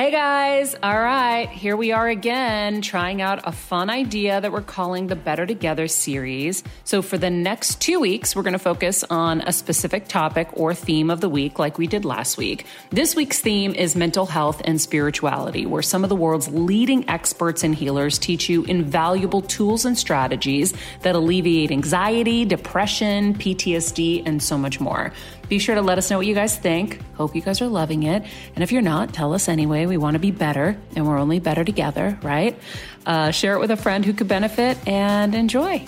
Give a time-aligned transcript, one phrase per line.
[0.00, 4.62] Hey guys, all right, here we are again trying out a fun idea that we're
[4.62, 6.64] calling the Better Together series.
[6.84, 10.72] So, for the next two weeks, we're going to focus on a specific topic or
[10.72, 12.64] theme of the week, like we did last week.
[12.88, 17.62] This week's theme is mental health and spirituality, where some of the world's leading experts
[17.62, 20.72] and healers teach you invaluable tools and strategies
[21.02, 25.12] that alleviate anxiety, depression, PTSD, and so much more.
[25.50, 27.00] Be sure to let us know what you guys think.
[27.14, 28.22] Hope you guys are loving it.
[28.54, 29.84] And if you're not, tell us anyway.
[29.84, 32.56] We want to be better, and we're only better together, right?
[33.04, 35.84] Uh, share it with a friend who could benefit and enjoy.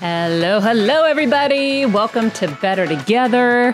[0.00, 1.84] Hello, hello, everybody.
[1.84, 3.72] Welcome to Better Together.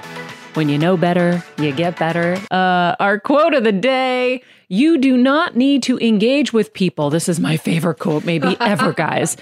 [0.55, 2.37] When you know better, you get better.
[2.51, 7.11] Uh, our quote of the day You do not need to engage with people.
[7.11, 9.37] This is my favorite quote, maybe ever, guys.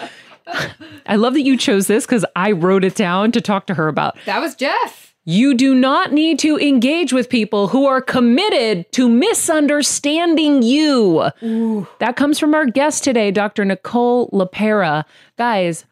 [1.06, 3.88] I love that you chose this because I wrote it down to talk to her
[3.88, 4.19] about.
[4.26, 5.06] That was Jeff.
[5.28, 11.31] You do not need to engage with people who are committed to misunderstanding you.
[11.42, 11.88] Ooh.
[11.98, 13.64] That comes from our guest today, Dr.
[13.64, 15.04] Nicole LePera.
[15.37, 15.84] Guys,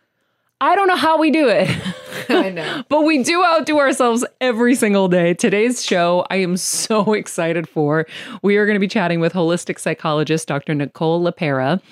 [0.60, 1.68] I don't know how we do it.
[2.28, 2.84] I know.
[2.88, 5.34] but we do outdo ourselves every single day.
[5.34, 8.06] Today's show, I am so excited for.
[8.42, 10.76] We are going to be chatting with holistic psychologist Dr.
[10.76, 11.82] Nicole LePera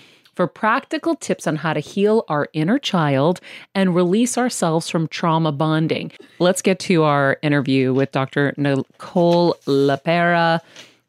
[0.43, 3.41] for practical tips on how to heal our inner child
[3.77, 6.11] and release ourselves from trauma bonding.
[6.41, 8.53] Let's get to our interview with Dr.
[8.57, 10.59] Nicole LePera.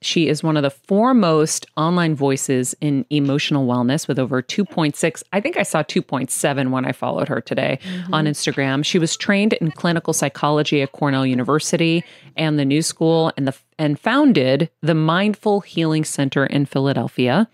[0.02, 5.24] She is one of the foremost online voices in emotional wellness with over 2.6.
[5.34, 8.14] I think I saw 2.7 when I followed her today mm-hmm.
[8.14, 8.86] on Instagram.
[8.86, 12.04] She was trained in clinical psychology at Cornell University
[12.38, 17.48] and the New School and the and founded the Mindful Healing Center in Philadelphia.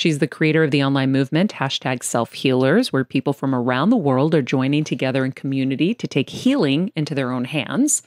[0.00, 3.98] She's the creator of the online movement, hashtag self healers, where people from around the
[3.98, 8.02] world are joining together in community to take healing into their own hands.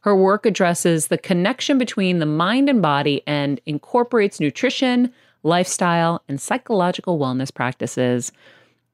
[0.00, 5.12] Her work addresses the connection between the mind and body and incorporates nutrition,
[5.42, 8.32] lifestyle, and psychological wellness practices.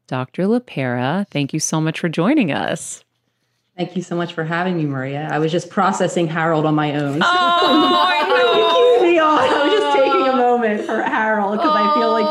[0.09, 0.49] Dr.
[0.49, 3.05] LePera, thank you so much for joining us.
[3.77, 5.29] Thank you so much for having me, Maria.
[5.31, 7.21] I was just processing Harold on my own.
[7.23, 8.81] Oh, I know.
[9.29, 12.31] I was just taking a moment for Harold because I feel like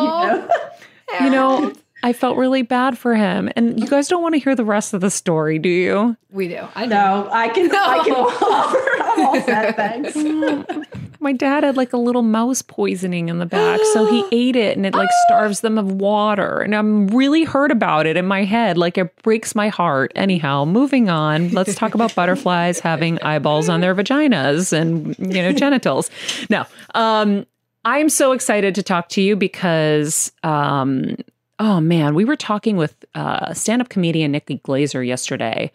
[1.21, 1.59] you know.
[1.59, 3.51] you know, I felt really bad for him.
[3.55, 6.15] And you guys don't want to hear the rest of the story, do you?
[6.31, 6.65] We do.
[6.75, 7.27] I know.
[7.31, 7.67] I can.
[7.67, 7.83] No.
[7.83, 9.03] I can offer.
[9.03, 9.75] I'm all set.
[9.75, 10.15] Thanks.
[11.21, 14.77] My dad had like a little mouse poisoning in the back, so he ate it,
[14.77, 16.59] and it like starves them of water.
[16.59, 18.77] And I'm really hurt about it in my head.
[18.77, 20.13] Like it breaks my heart.
[20.15, 21.49] Anyhow, moving on.
[21.49, 26.09] Let's talk about butterflies having eyeballs on their vaginas and you know genitals.
[26.49, 26.65] No.
[26.95, 27.45] Um,
[27.89, 31.15] I'm so excited to talk to you because, um,
[31.57, 35.71] oh man, we were talking with uh, stand up comedian Nikki Glazer yesterday,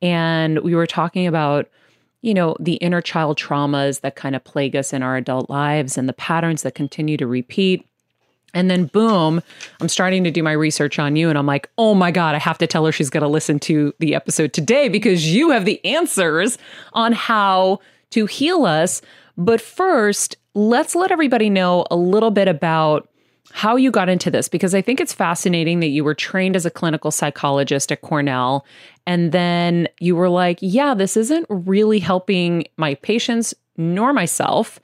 [0.00, 1.68] and we were talking about,
[2.22, 5.98] you know, the inner child traumas that kind of plague us in our adult lives
[5.98, 7.86] and the patterns that continue to repeat.
[8.54, 9.42] And then, boom,
[9.82, 11.28] I'm starting to do my research on you.
[11.28, 13.58] And I'm like, oh my God, I have to tell her she's going to listen
[13.60, 16.56] to the episode today because you have the answers
[16.94, 17.80] on how
[18.12, 19.02] to heal us.
[19.36, 23.08] But first, let's let everybody know a little bit about
[23.52, 26.64] how you got into this because I think it's fascinating that you were trained as
[26.64, 28.64] a clinical psychologist at Cornell
[29.06, 34.78] and then you were like, yeah, this isn't really helping my patients nor myself.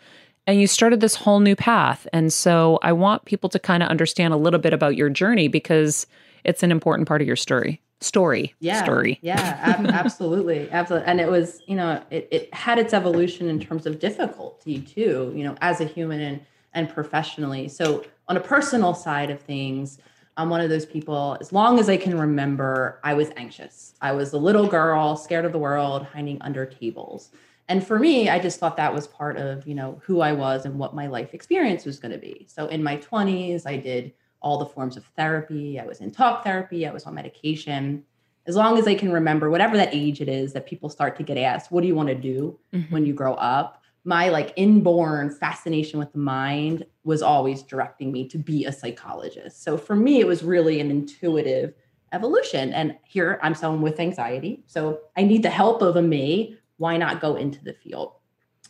[0.48, 2.06] And you started this whole new path.
[2.12, 5.48] And so I want people to kind of understand a little bit about your journey
[5.48, 6.06] because
[6.44, 8.54] it's an important part of your story story.
[8.60, 9.18] Yeah story.
[9.22, 11.08] yeah ab- absolutely absolutely.
[11.08, 15.32] And it was you know it, it had its evolution in terms of difficulty too
[15.34, 16.40] you know as a human and
[16.74, 17.68] and professionally.
[17.68, 19.98] So on a personal side of things
[20.36, 23.94] i'm one of those people as long as i can remember i was anxious.
[24.00, 27.30] I was a little girl scared of the world hiding under tables.
[27.68, 30.66] And for me i just thought that was part of you know who i was
[30.66, 32.46] and what my life experience was going to be.
[32.48, 35.78] So in my 20s i did all the forms of therapy.
[35.80, 38.04] I was in talk therapy, I was on medication.
[38.46, 41.24] As long as I can remember, whatever that age it is that people start to
[41.24, 42.92] get asked, what do you want to do mm-hmm.
[42.92, 43.82] when you grow up?
[44.04, 49.64] My like inborn fascination with the mind was always directing me to be a psychologist.
[49.64, 51.74] So for me, it was really an intuitive
[52.12, 52.72] evolution.
[52.72, 54.62] And here I'm someone with anxiety.
[54.66, 56.56] So I need the help of a me.
[56.76, 58.12] Why not go into the field?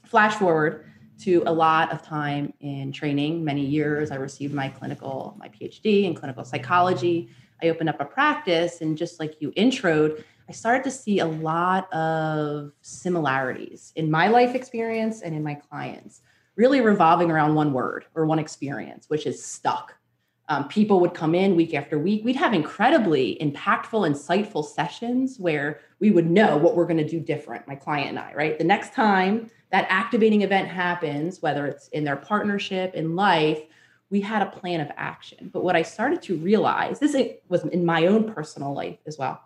[0.07, 0.87] Flash forward,
[1.21, 4.11] to a lot of time in training, many years.
[4.11, 7.29] I received my clinical, my PhD in clinical psychology.
[7.63, 11.27] I opened up a practice, and just like you introed, I started to see a
[11.27, 16.21] lot of similarities in my life experience and in my clients,
[16.55, 19.95] really revolving around one word or one experience, which is stuck.
[20.49, 22.25] Um, people would come in week after week.
[22.25, 27.19] We'd have incredibly impactful, insightful sessions where we would know what we're going to do
[27.19, 28.57] different, my client and I, right?
[28.57, 33.61] The next time that activating event happens, whether it's in their partnership, in life,
[34.11, 35.51] we had a plan of action.
[35.53, 37.17] But what I started to realize, this
[37.49, 39.43] was in my own personal life as well.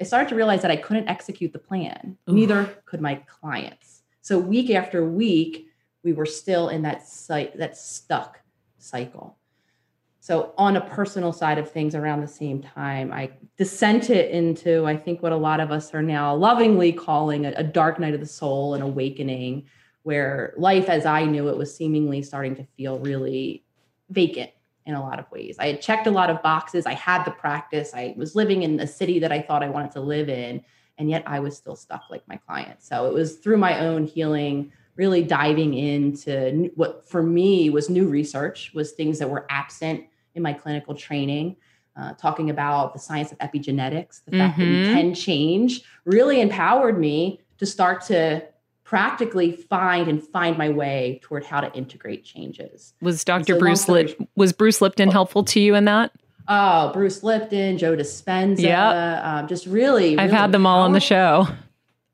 [0.00, 2.18] I started to realize that I couldn't execute the plan.
[2.28, 2.34] Ooh.
[2.34, 4.02] Neither could my clients.
[4.20, 5.68] So week after week,
[6.04, 8.40] we were still in that site, that stuck
[8.78, 9.38] cycle.
[10.22, 14.96] So on a personal side of things around the same time, I descended into, I
[14.96, 18.20] think what a lot of us are now lovingly calling a, a dark night of
[18.20, 19.64] the soul, an awakening,
[20.04, 23.64] where life as I knew it was seemingly starting to feel really
[24.10, 24.52] vacant
[24.86, 25.56] in a lot of ways.
[25.58, 26.86] I had checked a lot of boxes.
[26.86, 27.90] I had the practice.
[27.92, 30.62] I was living in a city that I thought I wanted to live in.
[30.98, 32.86] And yet I was still stuck like my clients.
[32.86, 38.06] So it was through my own healing, really diving into what for me was new
[38.06, 40.04] research, was things that were absent
[40.34, 41.56] in my clinical training,
[41.96, 44.60] uh, talking about the science of epigenetics, the fact mm-hmm.
[44.60, 44.94] that we mm-hmm.
[44.94, 48.42] can change, really empowered me to start to
[48.84, 52.94] practically find and find my way toward how to integrate changes.
[53.00, 53.54] Was Dr.
[53.54, 55.12] So Bruce Lip- was Bruce Lipton oh.
[55.12, 56.12] helpful to you in that?
[56.48, 60.92] Oh, Bruce Lipton, Joe Dispenza, yeah, um, just really, really I've had them all on
[60.92, 61.46] the show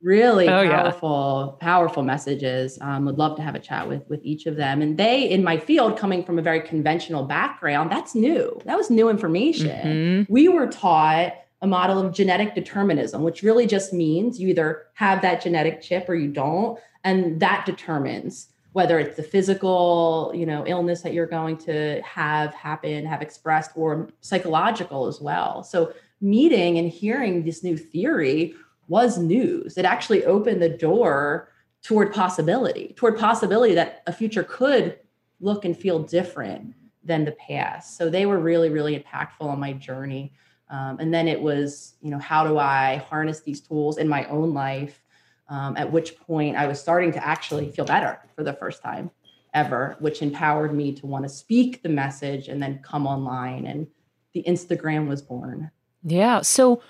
[0.02, 1.67] really oh, powerful yeah.
[1.67, 4.81] powerful messages um, would love to have a chat with with each of them.
[4.83, 8.61] And they in my field coming from a very conventional background that's new.
[8.64, 9.69] That was new information.
[9.69, 10.33] Mm-hmm.
[10.33, 15.23] we were taught a model of genetic determinism which really just means you either have
[15.23, 16.78] that genetic chip or you don't.
[17.05, 22.55] And that determines whether it's the physical you know illness that you're going to have
[22.55, 25.64] happen have expressed or psychological as well.
[25.64, 28.55] So meeting and hearing this new theory
[28.88, 29.78] was news.
[29.78, 31.50] It actually opened the door
[31.83, 34.99] toward possibility, toward possibility that a future could
[35.40, 37.97] look and feel different than the past.
[37.97, 40.33] So they were really, really impactful on my journey.
[40.71, 44.25] Um, and then it was, you know, how do I harness these tools in my
[44.26, 45.02] own life?
[45.49, 49.11] Um, at which point I was starting to actually feel better for the first time
[49.54, 53.66] ever, which empowered me to want to speak the message and then come online.
[53.66, 53.87] And
[54.35, 55.71] the Instagram was born.
[56.02, 56.42] Yeah.
[56.42, 56.83] So,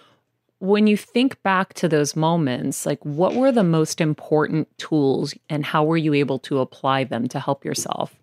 [0.61, 5.65] when you think back to those moments, like what were the most important tools and
[5.65, 8.15] how were you able to apply them to help yourself?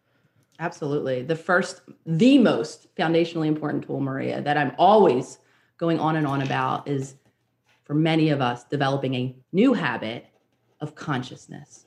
[0.60, 1.22] Absolutely.
[1.22, 5.40] The first, the most foundationally important tool, Maria, that I'm always
[5.78, 7.16] going on and on about is
[7.84, 10.26] for many of us developing a new habit
[10.82, 11.86] of consciousness.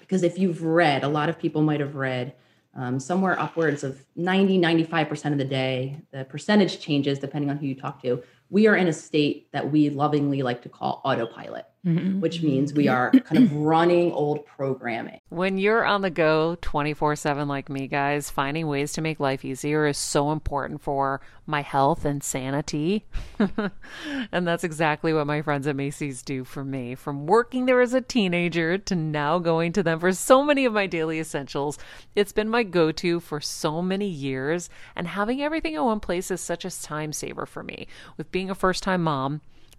[0.00, 2.34] Because if you've read, a lot of people might have read
[2.74, 7.66] um, somewhere upwards of 90, 95% of the day, the percentage changes depending on who
[7.66, 8.22] you talk to.
[8.48, 12.20] We are in a state that we lovingly like to call autopilot mm-hmm.
[12.20, 15.20] which means we are kind of running old programming.
[15.28, 19.44] When you're on the go 24 7 like me, guys, finding ways to make life
[19.44, 23.06] easier is so important for my health and sanity.
[24.32, 26.94] and that's exactly what my friends at Macy's do for me.
[26.94, 30.72] From working there as a teenager to now going to them for so many of
[30.72, 31.78] my daily essentials,
[32.14, 34.68] it's been my go to for so many years.
[34.96, 37.86] And having everything in one place is such a time saver for me.
[38.16, 39.40] With being a first time mom,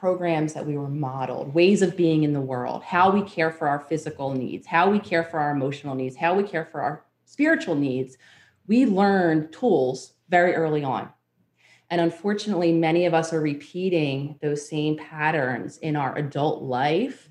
[0.00, 3.68] programs that we were modeled, ways of being in the world, how we care for
[3.68, 7.04] our physical needs, how we care for our emotional needs, how we care for our
[7.26, 8.16] spiritual needs,
[8.66, 11.10] we learned tools very early on.
[11.90, 17.28] And unfortunately, many of us are repeating those same patterns in our adult life,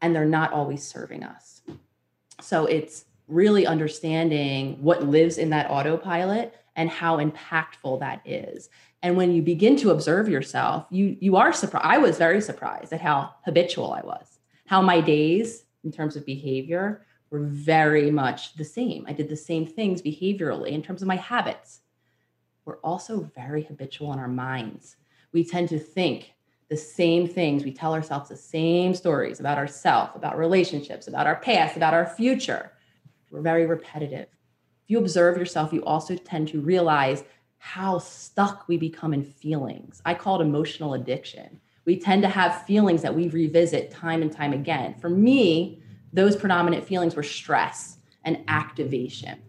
[0.00, 1.60] and they're not always serving us.
[2.40, 8.70] So it's really understanding what lives in that autopilot and how impactful that is
[9.02, 12.92] and when you begin to observe yourself you you are surprised i was very surprised
[12.92, 18.54] at how habitual i was how my days in terms of behavior were very much
[18.56, 19.06] the same.
[19.08, 21.80] I did the same things behaviorally in terms of my habits
[22.64, 24.96] we're also very habitual in our minds.
[25.32, 26.32] We tend to think
[26.68, 27.64] the same things.
[27.64, 32.06] We tell ourselves the same stories about ourselves about relationships about our past about our
[32.06, 32.72] future.
[33.30, 34.28] We're very repetitive.
[34.84, 37.24] If you observe yourself you also tend to realize
[37.64, 40.02] how stuck we become in feelings.
[40.04, 41.60] I call it emotional addiction.
[41.84, 44.96] We tend to have feelings that we revisit time and time again.
[45.00, 45.80] For me,
[46.12, 49.40] those predominant feelings were stress and activation.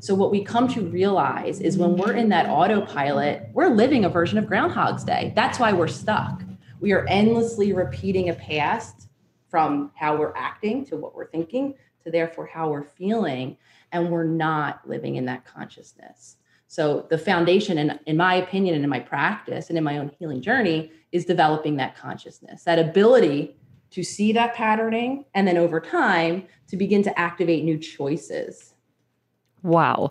[0.00, 4.10] So, what we come to realize is when we're in that autopilot, we're living a
[4.10, 5.32] version of Groundhog's Day.
[5.34, 6.42] That's why we're stuck.
[6.80, 9.08] We are endlessly repeating a past
[9.48, 11.72] from how we're acting to what we're thinking
[12.04, 13.56] to therefore how we're feeling.
[13.92, 16.36] And we're not living in that consciousness.
[16.68, 20.10] So the foundation, in, in my opinion, and in my practice and in my own
[20.18, 23.56] healing journey, is developing that consciousness, that ability
[23.90, 28.74] to see that patterning, and then over time to begin to activate new choices.
[29.62, 30.10] Wow.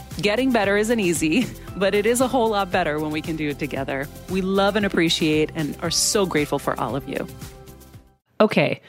[0.19, 3.49] Getting better isn't easy, but it is a whole lot better when we can do
[3.49, 4.07] it together.
[4.29, 7.27] We love and appreciate and are so grateful for all of you.
[8.39, 8.81] Okay,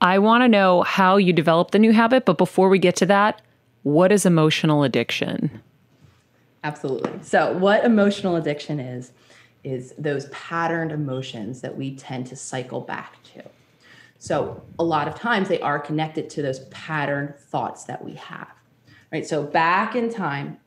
[0.00, 3.06] I want to know how you developed the new habit, but before we get to
[3.06, 3.40] that,
[3.82, 5.62] what is emotional addiction?
[6.64, 7.12] Absolutely.
[7.22, 9.12] So, what emotional addiction is,
[9.62, 13.44] is those patterned emotions that we tend to cycle back to.
[14.18, 18.48] So, a lot of times they are connected to those patterned thoughts that we have.
[19.12, 19.24] Right.
[19.24, 20.58] So, back in time,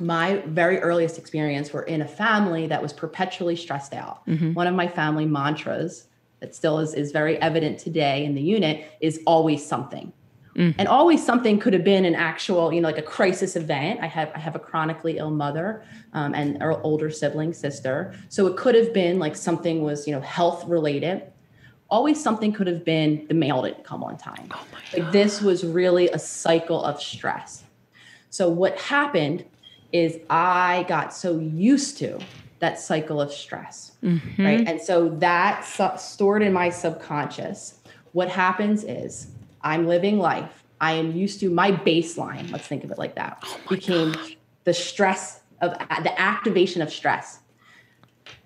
[0.00, 4.26] my very earliest experience were in a family that was perpetually stressed out.
[4.26, 4.54] Mm-hmm.
[4.54, 6.06] One of my family mantras
[6.40, 10.12] that still is, is very evident today in the unit is always something.
[10.56, 10.80] Mm-hmm.
[10.80, 14.00] And always something could have been an actual, you know, like a crisis event.
[14.02, 18.48] I have I have a chronically ill mother um, and an older sibling sister, so
[18.48, 21.22] it could have been like something was, you know, health related,
[21.88, 24.48] always something could have been the mail didn't come on time.
[24.52, 27.62] Oh like this was really a cycle of stress.
[28.30, 29.44] So what happened
[29.92, 32.18] is I got so used to
[32.60, 34.44] that cycle of stress, mm-hmm.
[34.44, 34.66] right?
[34.66, 35.64] And so that
[35.98, 37.80] stored in my subconscious.
[38.12, 39.28] What happens is
[39.62, 40.64] I'm living life.
[40.80, 42.50] I am used to my baseline.
[42.50, 43.42] Let's think of it like that.
[43.44, 44.36] Oh became God.
[44.64, 47.40] the stress of the activation of stress.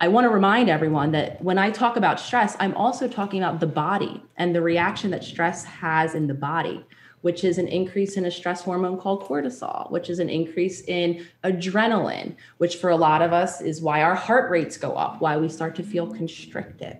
[0.00, 3.60] I want to remind everyone that when I talk about stress, I'm also talking about
[3.60, 6.84] the body and the reaction that stress has in the body
[7.22, 11.26] which is an increase in a stress hormone called cortisol, which is an increase in
[11.44, 15.36] adrenaline, which for a lot of us is why our heart rates go up, why
[15.36, 16.98] we start to feel constricted.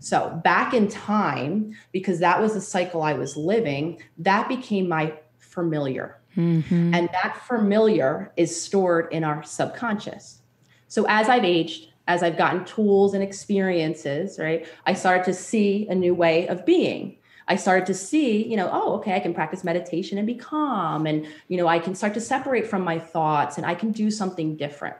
[0.00, 5.14] So, back in time, because that was the cycle I was living, that became my
[5.38, 6.18] familiar.
[6.36, 6.92] Mm-hmm.
[6.92, 10.40] And that familiar is stored in our subconscious.
[10.88, 15.86] So, as I've aged, as I've gotten tools and experiences, right, I started to see
[15.88, 17.18] a new way of being.
[17.52, 21.06] I started to see, you know, oh, okay, I can practice meditation and be calm.
[21.06, 24.10] And, you know, I can start to separate from my thoughts and I can do
[24.10, 24.96] something different.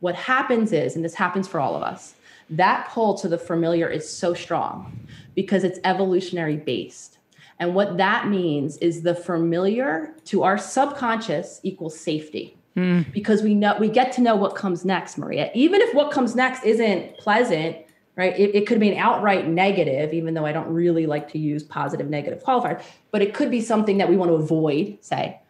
[0.00, 2.12] What happens is, and this happens for all of us,
[2.50, 7.16] that pull to the familiar is so strong because it's evolutionary based.
[7.58, 12.54] And what that means is the familiar to our subconscious equals safety.
[12.76, 13.10] Mm.
[13.14, 15.50] Because we know we get to know what comes next, Maria.
[15.54, 17.78] Even if what comes next isn't pleasant,
[18.16, 18.38] right?
[18.38, 21.62] It, it could be an outright negative, even though I don't really like to use
[21.62, 25.40] positive negative qualifiers, but it could be something that we want to avoid, say.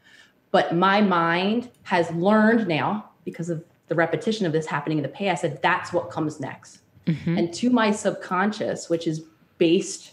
[0.50, 5.08] But my mind has learned now, because of the repetition of this happening in the
[5.08, 6.80] past, that that's what comes next.
[7.06, 7.38] Mm-hmm.
[7.38, 9.24] And to my subconscious, which is
[9.58, 10.12] based,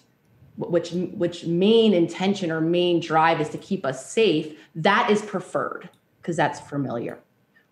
[0.57, 5.89] which which main intention or main drive is to keep us safe, that is preferred
[6.21, 7.19] because that's familiar.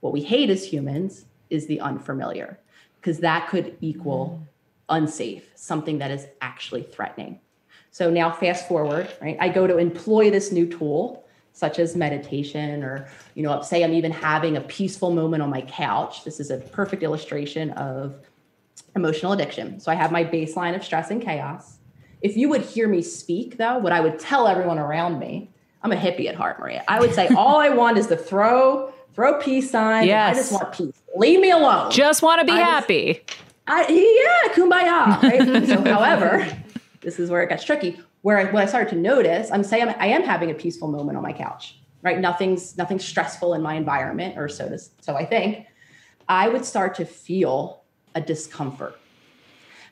[0.01, 2.59] What we hate as humans is the unfamiliar
[3.01, 4.47] because that could equal mm
[4.89, 7.39] unsafe, something that is actually threatening.
[7.91, 9.37] So now fast forward, right?
[9.39, 11.23] I go to employ this new tool
[11.57, 15.61] such as meditation or you know say i'm even having a peaceful moment on my
[15.61, 16.23] couch.
[16.23, 18.19] This is a perfect illustration of
[18.95, 19.79] emotional addiction.
[19.79, 21.79] So i have my baseline of stress and chaos.
[22.21, 25.49] If you would hear me speak though what i would tell everyone around me
[25.81, 26.83] i'm a hippie at heart maria.
[26.87, 30.35] I would say all i want is to throw throw peace signs yes.
[30.35, 31.01] i just want peace.
[31.15, 31.89] Leave me alone.
[31.89, 33.23] Just want to be I happy.
[33.25, 35.21] just, I, yeah, kumbaya.
[35.21, 35.67] Right?
[35.67, 36.47] so, however,
[37.01, 37.99] this is where it gets tricky.
[38.21, 41.17] Where I, what I started to notice, I'm saying I am having a peaceful moment
[41.17, 42.19] on my couch, right?
[42.19, 45.67] Nothing's nothing stressful in my environment, or so does so I think.
[46.29, 47.83] I would start to feel
[48.15, 48.99] a discomfort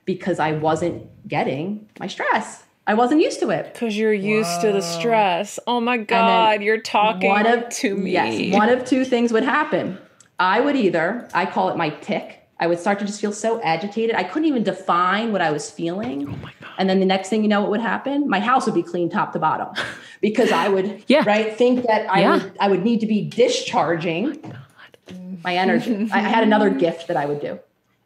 [0.03, 2.63] because I wasn't getting my stress.
[2.87, 3.73] I wasn't used to it.
[3.73, 4.67] Because you're used Whoa.
[4.67, 5.59] to the stress.
[5.65, 8.11] Oh my God, you're talking one of, to me.
[8.11, 9.97] Yes, one of two things would happen.
[10.37, 13.61] I would either, I call it my tick, I would start to just feel so
[13.61, 14.15] agitated.
[14.15, 16.27] I couldn't even define what I was feeling.
[16.27, 16.71] Oh my God.
[16.77, 18.29] And then the next thing you know, what would happen?
[18.29, 19.73] My house would be clean top to bottom
[20.21, 21.23] because I would, yeah.
[21.25, 22.31] right, think that I, yeah.
[22.31, 24.53] would, I would need to be discharging oh
[25.11, 26.09] my, my energy.
[26.13, 27.59] I had another gift that I would do.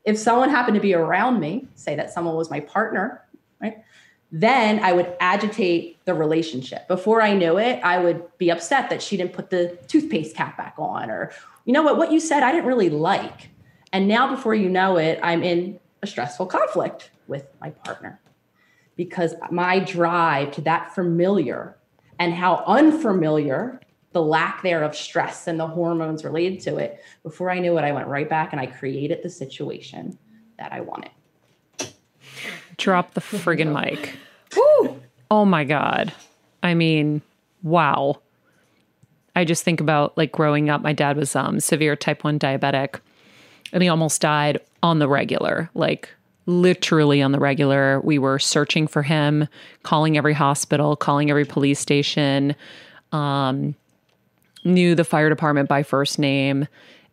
[0.04, 3.24] If someone happened to be around me, say that someone was my partner,
[3.62, 3.84] right?
[4.32, 6.88] Then I would agitate the relationship.
[6.88, 10.58] Before I knew it, I would be upset that she didn't put the toothpaste cap
[10.58, 11.32] back on, or
[11.66, 13.49] you know what, what you said I didn't really like
[13.92, 18.20] and now, before you know it, I'm in a stressful conflict with my partner
[18.96, 21.76] because my drive to that familiar
[22.20, 23.80] and how unfamiliar
[24.12, 27.84] the lack there of stress and the hormones related to it, before I knew it,
[27.84, 30.18] I went right back and I created the situation
[30.58, 31.12] that I wanted.
[32.78, 34.18] Drop the friggin' mic.
[34.56, 35.00] Woo!
[35.30, 36.12] Oh my God.
[36.64, 37.22] I mean,
[37.62, 38.20] wow.
[39.36, 43.00] I just think about like growing up, my dad was um, severe type 1 diabetic
[43.72, 46.10] and he almost died on the regular, like
[46.46, 48.00] literally on the regular.
[48.02, 49.48] We were searching for him,
[49.84, 52.56] calling every hospital, calling every police station,
[53.12, 53.76] um,
[54.64, 56.68] knew the fire department by first name,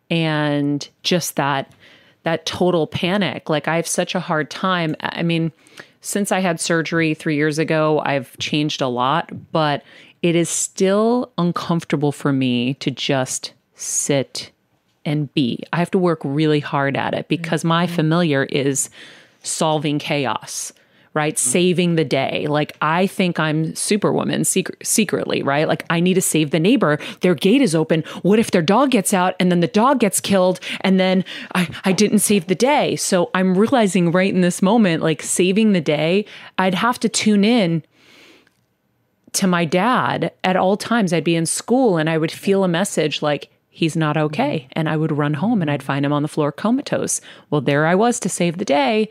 [0.09, 1.71] and just that
[2.23, 3.49] that total panic.
[3.49, 4.95] Like I have such a hard time.
[4.99, 5.51] I mean,
[6.01, 9.83] since I had surgery three years ago, I've changed a lot, but
[10.21, 14.51] it is still uncomfortable for me to just sit
[15.07, 15.63] and be.
[15.71, 17.69] I have to work really hard at it because mm-hmm.
[17.69, 18.89] my familiar is
[19.41, 20.73] solving chaos,
[21.13, 21.35] right?
[21.35, 21.49] Mm-hmm.
[21.49, 22.45] Saving the day.
[22.47, 25.65] Like I think I'm superwoman secret, secretly, right?
[25.67, 26.99] Like I need to save the neighbor.
[27.21, 28.03] Their gate is open.
[28.21, 31.23] What if their dog gets out and then the dog gets killed and then
[31.55, 32.97] I, I didn't save the day?
[32.97, 36.25] So I'm realizing right in this moment, like saving the day,
[36.57, 37.81] I'd have to tune in
[39.33, 41.13] to my dad at all times.
[41.13, 44.67] I'd be in school and I would feel a message like, he's not okay.
[44.71, 47.21] And I would run home and I'd find him on the floor comatose.
[47.51, 49.07] Well, there I was to save the day,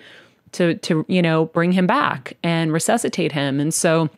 [0.52, 4.08] to to you know bring him back and resuscitate him and so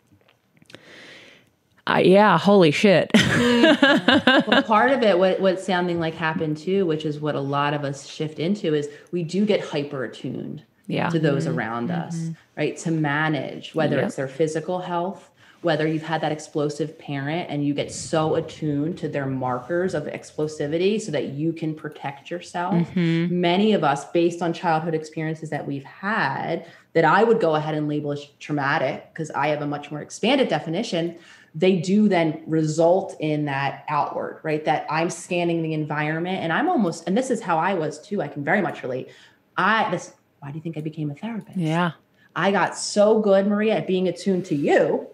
[1.86, 7.04] uh, yeah holy shit well, part of it what what's sounding like happened too which
[7.06, 11.08] is what a lot of us shift into is we do get hyper attuned yeah.
[11.08, 11.58] to those mm-hmm.
[11.58, 12.32] around us mm-hmm.
[12.56, 14.06] right to manage whether yep.
[14.06, 15.27] it's their physical health
[15.62, 20.04] whether you've had that explosive parent and you get so attuned to their markers of
[20.04, 22.74] explosivity so that you can protect yourself.
[22.90, 23.40] Mm-hmm.
[23.40, 27.74] Many of us, based on childhood experiences that we've had, that I would go ahead
[27.74, 31.18] and label as traumatic because I have a much more expanded definition.
[31.56, 34.64] They do then result in that outward, right?
[34.64, 38.22] That I'm scanning the environment and I'm almost, and this is how I was too.
[38.22, 39.08] I can very much relate.
[39.56, 41.58] I, this, why do you think I became a therapist?
[41.58, 41.92] Yeah.
[42.36, 45.08] I got so good, Maria, at being attuned to you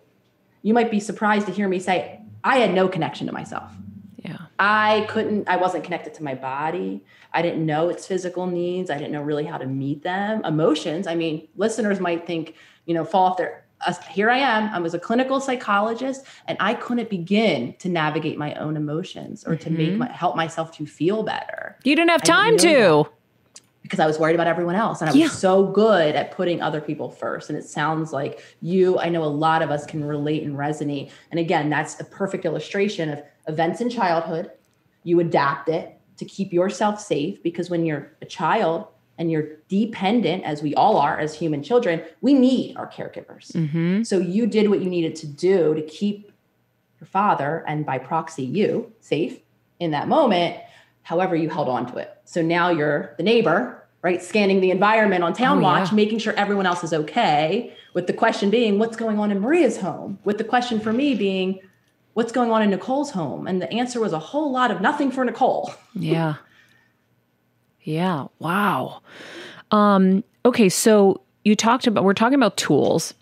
[0.64, 3.70] you might be surprised to hear me say, I had no connection to myself.
[4.16, 4.38] Yeah.
[4.58, 7.04] I couldn't, I wasn't connected to my body.
[7.34, 8.90] I didn't know its physical needs.
[8.90, 10.42] I didn't know really how to meet them.
[10.42, 12.54] Emotions, I mean, listeners might think,
[12.86, 14.72] you know, fall off their, uh, here I am.
[14.72, 19.56] I was a clinical psychologist and I couldn't begin to navigate my own emotions or
[19.56, 19.64] mm-hmm.
[19.64, 19.98] to make mm-hmm.
[19.98, 21.76] my, help myself to feel better.
[21.84, 23.02] You didn't have time didn't to.
[23.04, 23.23] That
[23.84, 25.02] because I was worried about everyone else.
[25.02, 25.28] And I was yeah.
[25.28, 27.50] so good at putting other people first.
[27.50, 31.10] And it sounds like you, I know a lot of us can relate and resonate.
[31.30, 34.50] And again, that's a perfect illustration of events in childhood.
[35.02, 38.86] You adapt it to keep yourself safe because when you're a child
[39.18, 43.52] and you're dependent, as we all are as human children, we need our caregivers.
[43.52, 44.02] Mm-hmm.
[44.04, 46.32] So you did what you needed to do to keep
[47.00, 49.40] your father and by proxy you safe
[49.78, 50.56] in that moment
[51.04, 52.10] however you held on to it.
[52.24, 54.20] So now you're the neighbor, right?
[54.20, 55.94] Scanning the environment on Town oh, Watch, yeah.
[55.94, 57.72] making sure everyone else is okay.
[57.92, 60.18] With the question being, what's going on in Maria's home?
[60.24, 61.60] With the question for me being,
[62.14, 63.46] what's going on in Nicole's home?
[63.46, 65.72] And the answer was a whole lot of nothing for Nicole.
[65.94, 66.36] yeah.
[67.82, 68.26] Yeah.
[68.38, 69.02] Wow.
[69.70, 70.70] Um, okay.
[70.70, 73.12] So you talked about, we're talking about tools.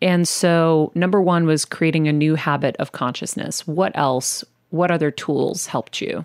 [0.00, 3.66] And so number one was creating a new habit of consciousness.
[3.66, 4.44] What else?
[4.70, 6.24] What other tools helped you?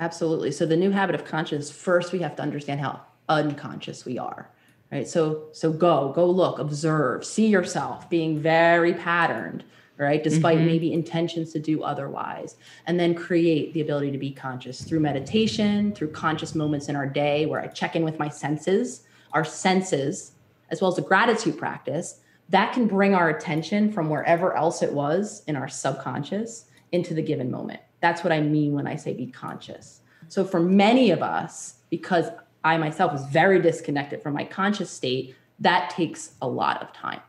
[0.00, 0.50] Absolutely.
[0.50, 4.50] So the new habit of conscious, first we have to understand how unconscious we are.
[4.90, 5.06] Right.
[5.06, 9.62] So so go, go look, observe, see yourself being very patterned,
[9.98, 10.24] right?
[10.24, 10.66] Despite mm-hmm.
[10.66, 12.56] maybe intentions to do otherwise.
[12.86, 17.06] And then create the ability to be conscious through meditation, through conscious moments in our
[17.06, 20.32] day where I check in with my senses, our senses,
[20.70, 24.92] as well as a gratitude practice that can bring our attention from wherever else it
[24.92, 27.80] was in our subconscious into the given moment.
[28.00, 30.00] That's what I mean when I say be conscious.
[30.28, 32.26] So for many of us, because
[32.64, 37.20] I myself was very disconnected from my conscious state, that takes a lot of time.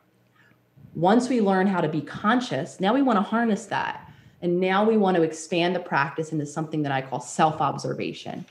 [0.95, 4.11] Once we learn how to be conscious, now we want to harness that.
[4.41, 8.45] And now we want to expand the practice into something that I call self observation.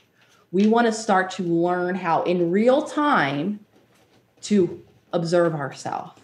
[0.51, 3.59] We want to start to learn how, in real time,
[4.43, 6.19] to observe ourselves,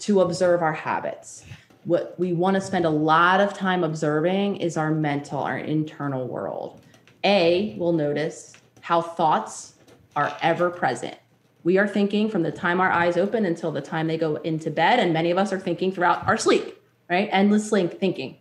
[0.00, 1.44] to observe our habits,
[1.84, 6.26] what we want to spend a lot of time observing is our mental, our internal
[6.28, 6.80] world.
[7.24, 9.74] A, we'll notice how thoughts
[10.16, 11.16] are ever present.
[11.62, 14.70] We are thinking from the time our eyes open until the time they go into
[14.70, 17.28] bed, and many of us are thinking throughout our sleep, right?
[17.32, 18.38] Endlessly thinking.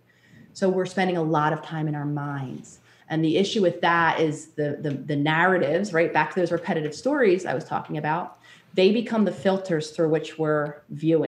[0.53, 2.79] So we're spending a lot of time in our minds.
[3.09, 6.13] And the issue with that is the, the, the narratives, right?
[6.13, 8.39] Back to those repetitive stories I was talking about,
[8.73, 11.28] they become the filters through which we're viewing.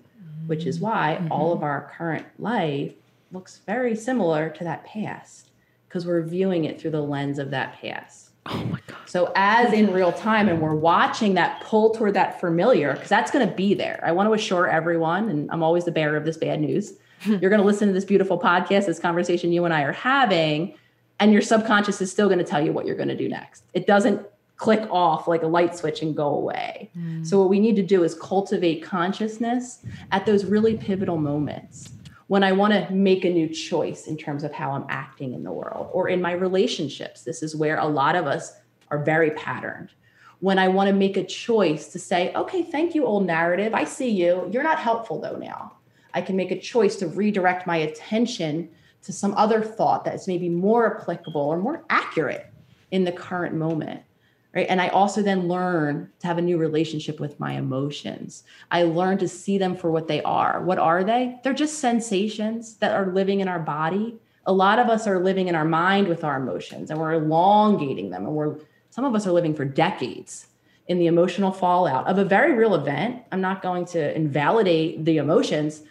[0.47, 1.31] which is why mm-hmm.
[1.31, 2.93] all of our current life
[3.31, 5.49] looks very similar to that past
[5.87, 8.31] because we're viewing it through the lens of that past.
[8.47, 8.97] Oh my God.
[9.05, 13.29] So, as in real time, and we're watching that pull toward that familiar, because that's
[13.29, 14.01] going to be there.
[14.03, 16.93] I want to assure everyone, and I'm always the bearer of this bad news.
[17.25, 20.73] You're going to listen to this beautiful podcast, this conversation you and I are having,
[21.19, 23.63] and your subconscious is still going to tell you what you're going to do next.
[23.73, 24.25] It doesn't
[24.61, 26.91] click off like a light switch and go away.
[26.95, 27.25] Mm.
[27.25, 29.79] So, what we need to do is cultivate consciousness
[30.11, 31.89] at those really pivotal moments
[32.27, 35.43] when I want to make a new choice in terms of how I'm acting in
[35.43, 37.23] the world or in my relationships.
[37.23, 38.53] This is where a lot of us
[38.91, 39.89] are very patterned.
[40.41, 43.73] When I want to make a choice to say, okay, thank you, old narrative.
[43.73, 44.47] I see you.
[44.51, 45.73] You're not helpful though now.
[46.13, 48.69] I can make a choice to redirect my attention
[49.01, 52.45] to some other thought that's maybe more applicable or more accurate
[52.91, 54.03] in the current moment
[54.53, 54.67] right?
[54.69, 58.43] And i also then learn to have a new relationship with my emotions.
[58.69, 60.61] I learn to see them for what they are.
[60.61, 61.39] What are they?
[61.43, 64.15] They're just sensations that are living in our body.
[64.45, 68.09] A lot of us are living in our mind with our emotions and we're elongating
[68.09, 68.57] them and we're
[68.89, 70.47] some of us are living for decades
[70.87, 73.23] in the emotional fallout of a very real event.
[73.31, 75.83] I'm not going to invalidate the emotions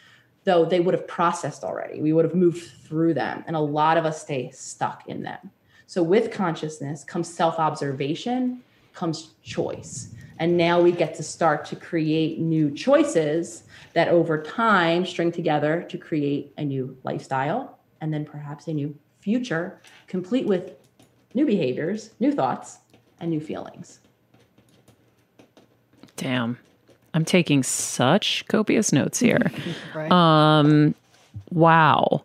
[0.45, 2.01] though they would have processed already.
[2.01, 5.51] We would have moved through them and a lot of us stay stuck in them
[5.91, 8.63] so with consciousness comes self observation,
[8.95, 10.15] comes choice.
[10.39, 15.85] And now we get to start to create new choices that over time string together
[15.89, 20.75] to create a new lifestyle and then perhaps a new future, complete with
[21.35, 22.79] new behaviors, new thoughts,
[23.19, 23.99] and new feelings.
[26.15, 26.57] Damn.
[27.15, 29.51] I'm taking such copious notes here.
[29.97, 30.13] right.
[30.13, 30.95] Um
[31.51, 32.23] wow.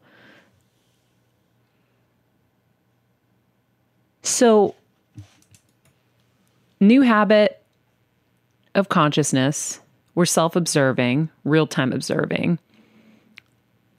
[4.25, 4.73] So,
[6.79, 7.61] new habit
[8.73, 9.79] of consciousness.
[10.15, 12.57] We're self observing, real time observing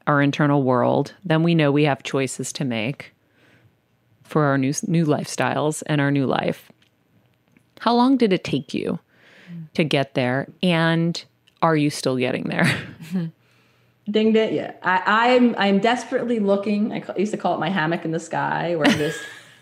[0.06, 1.14] our internal world.
[1.24, 3.12] Then we know we have choices to make
[4.24, 6.72] for our new, new lifestyles and our new life.
[7.80, 8.98] How long did it take you
[9.74, 10.48] to get there?
[10.62, 11.22] And
[11.62, 12.66] are you still getting there?
[14.10, 14.52] Dinged it.
[14.52, 14.72] Yeah.
[14.82, 16.92] I, I'm, I'm desperately looking.
[16.92, 19.18] I used to call it my hammock in the sky, where this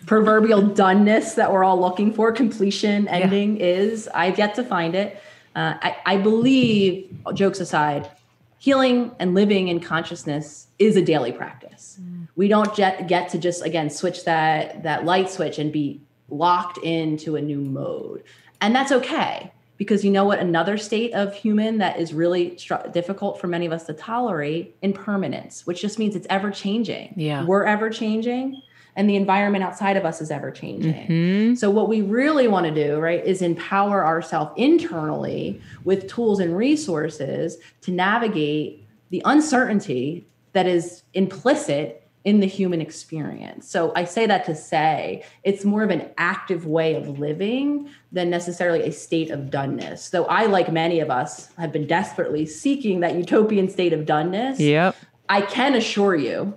[0.07, 3.67] proverbial doneness that we're all looking for, completion ending yeah.
[3.67, 4.09] is.
[4.09, 5.21] I've yet to find it.
[5.55, 8.11] Uh, I, I believe, jokes aside,
[8.59, 11.99] healing and living in consciousness is a daily practice.
[12.03, 12.29] Mm.
[12.37, 16.79] We don't get, get to just again switch that that light switch and be locked
[16.79, 18.25] into a new mode,
[18.61, 22.75] and that's okay because you know what another state of human that is really str-
[22.93, 27.45] difficult for many of us to tolerate impermanence which just means it's ever changing yeah
[27.45, 28.63] we're ever changing
[28.97, 30.95] and the environment outside of us is ever changing.
[30.95, 31.55] Mm-hmm.
[31.55, 36.57] So what we really want to do, right, is empower ourselves internally with tools and
[36.57, 43.69] resources to navigate the uncertainty that is implicit in the human experience.
[43.69, 48.31] So I say that to say it's more of an active way of living than
[48.31, 50.11] necessarily a state of doneness.
[50.11, 54.59] Though I, like many of us, have been desperately seeking that utopian state of doneness.
[54.59, 54.97] Yep.
[55.29, 56.55] I can assure you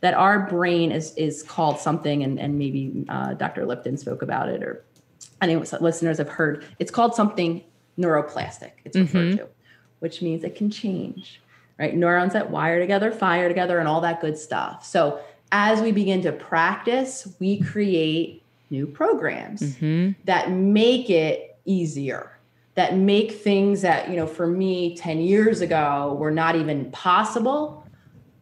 [0.00, 3.66] that our brain is is called something, and and maybe uh, Dr.
[3.66, 4.84] Lipton spoke about it, or
[5.40, 6.64] I think listeners have heard.
[6.78, 7.62] It's called something
[7.98, 8.72] neuroplastic.
[8.84, 9.38] It's referred mm-hmm.
[9.38, 9.48] to,
[10.00, 11.40] which means it can change.
[11.78, 14.84] Right, neurons that wire together, fire together, and all that good stuff.
[14.84, 20.12] So as we begin to practice, we create new programs mm-hmm.
[20.24, 22.32] that make it easier
[22.74, 27.79] that make things that you know for me 10 years ago were not even possible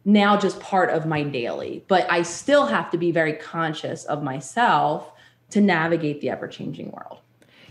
[0.05, 1.83] now just part of my daily.
[1.87, 5.11] But I still have to be very conscious of myself
[5.51, 7.19] to navigate the ever changing world.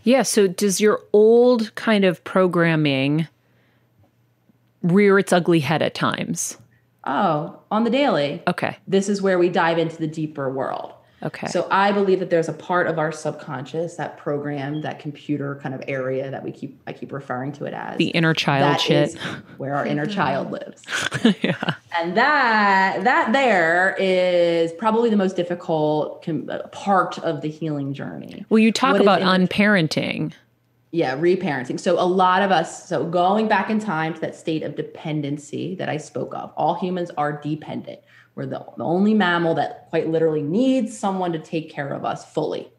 [0.05, 0.23] Yeah.
[0.23, 3.29] So, does your old kind of programming
[4.83, 6.57] rear its ugly head at times?
[7.05, 8.43] Oh, on the daily.
[8.47, 8.77] Okay.
[8.87, 10.93] This is where we dive into the deeper world.
[11.23, 11.49] Okay.
[11.49, 15.75] So I believe that there's a part of our subconscious, that program, that computer kind
[15.75, 19.19] of area that we keep I keep referring to it as the inner child shit,
[19.57, 20.83] where our inner child lives.
[21.43, 21.75] yeah.
[21.97, 27.95] And that that there is probably the most difficult com- uh, part of the healing
[27.95, 28.45] journey.
[28.49, 30.33] Well, you talk what about unparenting.
[30.91, 31.79] Yeah, reparenting.
[31.79, 35.75] So a lot of us, so going back in time to that state of dependency
[35.75, 38.01] that I spoke of, all humans are dependent.
[38.39, 42.33] We're the, the only mammal that quite literally needs someone to take care of us
[42.33, 42.71] fully.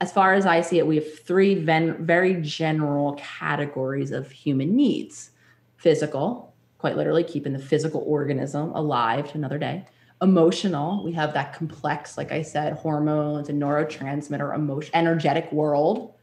[0.00, 4.76] As far as I see it, we have three ven- very general categories of human
[4.76, 5.30] needs
[5.76, 9.84] physical, quite literally keeping the physical organism alive to another day.
[10.22, 16.14] Emotional, we have that complex, like I said, hormones and neurotransmitter, emotion, energetic world.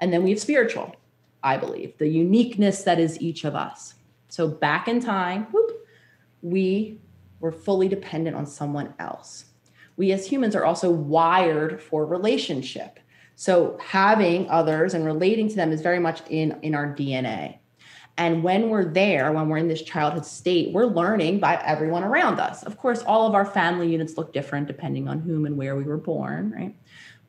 [0.00, 0.94] And then we have spiritual,
[1.42, 3.94] I believe, the uniqueness that is each of us.
[4.28, 5.72] So back in time, whoop,
[6.42, 7.00] we
[7.44, 9.44] we're fully dependent on someone else.
[9.98, 12.98] We as humans are also wired for relationship.
[13.36, 17.58] So having others and relating to them is very much in, in our DNA.
[18.16, 22.40] And when we're there, when we're in this childhood state, we're learning by everyone around
[22.40, 22.62] us.
[22.62, 25.84] Of course, all of our family units look different depending on whom and where we
[25.84, 26.74] were born, right?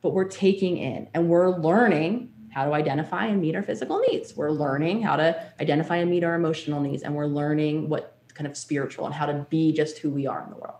[0.06, 4.36] but we're taking in and we're learning how to identify and meet our physical needs.
[4.36, 8.46] We're learning how to identify and meet our emotional needs, and we're learning what kind
[8.46, 10.76] of spiritual and how to be just who we are in the world.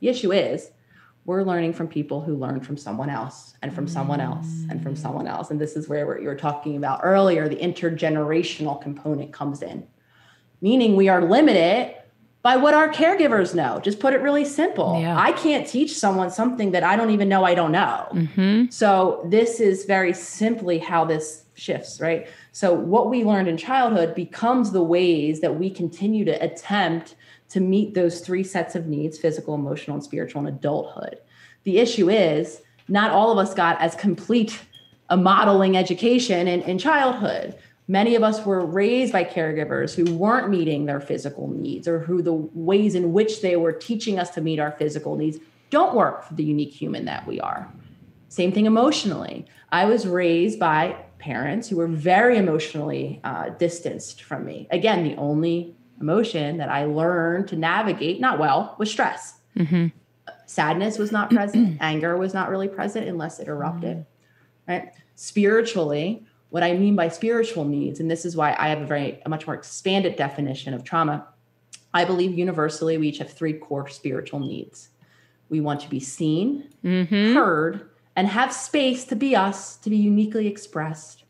[0.00, 0.70] The issue is,
[1.24, 4.96] we're learning from people who learn from someone else and from someone else and from
[4.96, 5.50] someone else.
[5.50, 9.86] And this is where you were talking about earlier the intergenerational component comes in,
[10.60, 11.94] meaning we are limited
[12.42, 13.78] by what our caregivers know.
[13.78, 14.98] Just put it really simple.
[15.00, 15.16] Yeah.
[15.16, 18.08] I can't teach someone something that I don't even know I don't know.
[18.12, 18.70] Mm-hmm.
[18.70, 22.26] So this is very simply how this shifts, right?
[22.52, 27.16] So what we learned in childhood becomes the ways that we continue to attempt
[27.48, 31.18] to meet those three sets of needs physical, emotional, and spiritual in adulthood.
[31.64, 34.60] The issue is not all of us got as complete
[35.08, 37.56] a modeling education in, in childhood.
[37.88, 42.22] Many of us were raised by caregivers who weren't meeting their physical needs or who
[42.22, 45.38] the ways in which they were teaching us to meet our physical needs
[45.70, 47.70] don't work for the unique human that we are.
[48.28, 49.46] Same thing emotionally.
[49.70, 54.66] I was raised by parents who were very emotionally uh, distanced from me.
[54.70, 59.34] Again, the only emotion that I learned to navigate, not well, was stress.
[59.56, 59.86] Mm-hmm.
[60.46, 64.04] Sadness was not present, anger was not really present unless it erupted.
[64.66, 64.90] Right?
[65.14, 69.20] Spiritually, what I mean by spiritual needs, and this is why I have a very
[69.24, 71.28] a much more expanded definition of trauma.
[71.94, 74.88] I believe universally we each have three core spiritual needs.
[75.48, 77.34] We want to be seen, Mm-hmm.
[77.34, 81.24] heard, and have space to be us, to be uniquely expressed.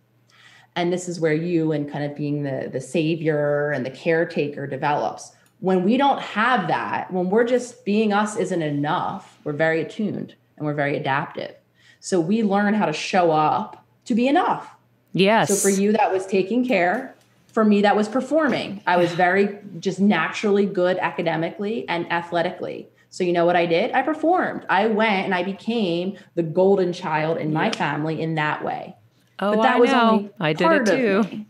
[0.75, 4.66] And this is where you and kind of being the, the savior and the caretaker
[4.66, 5.33] develops.
[5.61, 10.35] When we don't have that, when we're just being us isn't enough, we're very attuned
[10.57, 11.55] and we're very adaptive.
[12.01, 14.75] So we learn how to show up to be enough.
[15.12, 15.49] Yes.
[15.49, 17.14] So for you, that was taking care.
[17.49, 18.81] For me, that was performing.
[18.87, 22.88] I was very just naturally good academically and athletically.
[23.12, 23.92] So you know what I did?
[23.92, 24.64] I performed.
[24.70, 28.96] I went and I became the golden child in my family in that way.
[29.38, 30.31] oh, I know.
[30.40, 31.44] I did it too.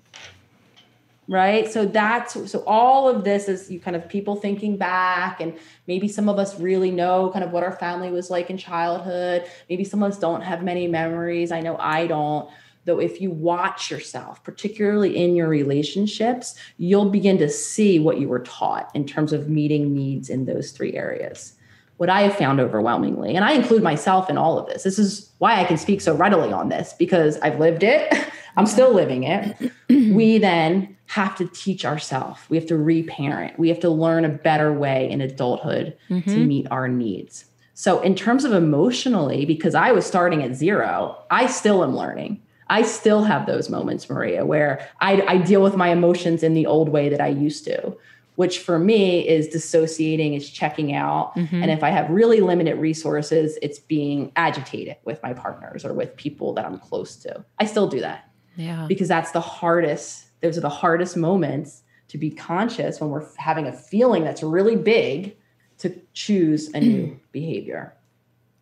[1.29, 1.73] Right.
[1.73, 6.09] So that's so all of this is you kind of people thinking back, and maybe
[6.09, 9.45] some of us really know kind of what our family was like in childhood.
[9.71, 11.53] Maybe some of us don't have many memories.
[11.53, 12.51] I know I don't.
[12.85, 18.29] Though, if you watch yourself, particularly in your relationships, you'll begin to see what you
[18.29, 21.55] were taught in terms of meeting needs in those three areas.
[21.99, 25.31] What I have found overwhelmingly, and I include myself in all of this, this is
[25.39, 28.13] why I can speak so readily on this because I've lived it,
[28.57, 29.57] I'm still living it.
[29.89, 34.29] we then have to teach ourselves, we have to reparent, we have to learn a
[34.29, 36.47] better way in adulthood to Mhm.
[36.47, 37.45] meet our needs.
[37.75, 42.41] So, in terms of emotionally, because I was starting at zero, I still am learning.
[42.73, 46.67] I still have those moments, Maria, where I, I deal with my emotions in the
[46.67, 47.97] old way that I used to,
[48.37, 51.37] which for me is dissociating, is checking out.
[51.37, 51.53] Mhm.
[51.63, 56.17] And if I have really limited resources, it's being agitated with my partners or with
[56.17, 57.45] people that I'm close to.
[57.59, 58.87] I still do that Yeah.
[58.89, 63.67] because that's the hardest, those are the hardest moments to be conscious when we're having
[63.67, 65.37] a feeling that's really big
[65.79, 67.93] to choose a new behavior.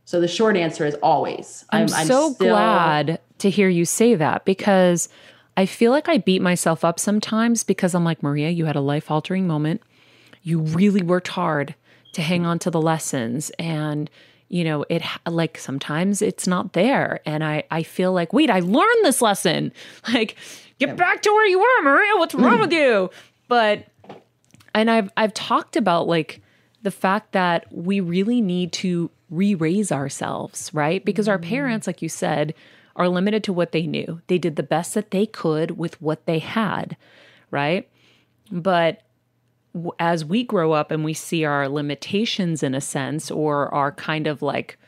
[0.04, 1.64] So the short answer is always.
[1.70, 5.08] I'm, so still- glad to hear you say that because
[5.56, 8.80] I feel like I beat myself up sometimes because I'm like, Maria, you had a
[8.80, 9.82] life altering moment.
[10.42, 11.74] You really worked hard
[12.12, 13.50] to hang on to the lessons.
[13.58, 14.10] And
[14.48, 17.20] you know it like sometimes it's not there.
[17.24, 19.72] And i i feel like wait i learned this lesson.
[20.12, 20.36] Like
[20.78, 22.16] get back to where you were maria.
[22.16, 22.60] What's wrong mm.
[22.60, 23.10] with you?
[23.48, 23.86] But
[24.74, 26.40] and i've i've talked about like
[26.82, 31.04] the fact that we really need to re-raise ourselves right?
[31.04, 31.48] Because our mm.
[31.48, 32.54] parents like you said
[32.96, 34.20] are limited to what they knew.
[34.26, 36.96] They did the best that they could with what they had
[37.50, 37.88] right?
[38.50, 39.02] But
[39.98, 44.26] as we grow up and we see our limitations in a sense or our kind
[44.26, 44.78] of like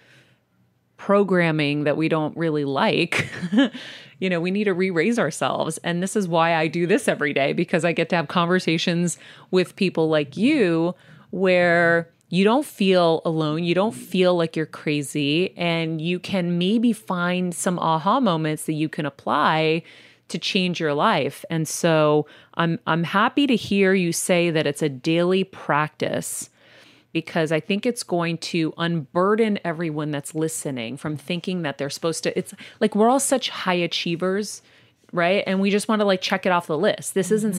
[0.97, 3.29] programming that we don't really like
[4.21, 5.79] you know we need to re-raise ourselves.
[5.79, 9.19] And this is why i do this every day because i get to have conversations
[9.51, 10.95] with people like you
[11.31, 16.93] where you don't feel alone you don't feel like you're crazy and you can maybe
[16.93, 19.83] find some aha moments that you can apply
[20.33, 21.45] to change your life.
[21.51, 26.49] And so I'm I'm happy to hear you say that it's a daily practice
[27.13, 32.23] because I think it's going to unburden everyone that's listening from thinking that they're supposed
[32.23, 34.63] to it's like we're all such high achievers,
[35.13, 35.45] right?
[35.47, 37.13] And we just want to like check it off the list.
[37.13, 37.59] This isn't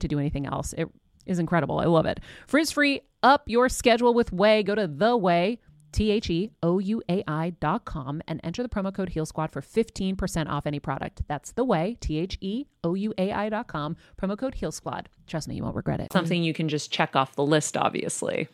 [0.00, 0.72] to do anything else.
[0.74, 0.88] It
[1.26, 1.78] is incredible.
[1.78, 2.20] I love it.
[2.46, 4.64] Frizz free, up your schedule with Ouai.
[4.64, 5.58] Go to the Ouai.
[5.92, 9.26] T H E O U A I dot com and enter the promo code Heal
[9.26, 11.22] Squad for 15% off any product.
[11.26, 14.70] That's the Ouai, T H E O U A I dot com, promo code Heal
[14.70, 15.08] Squad.
[15.26, 16.12] Trust me, you won't regret it.
[16.12, 18.48] Something you can just check off the list, obviously.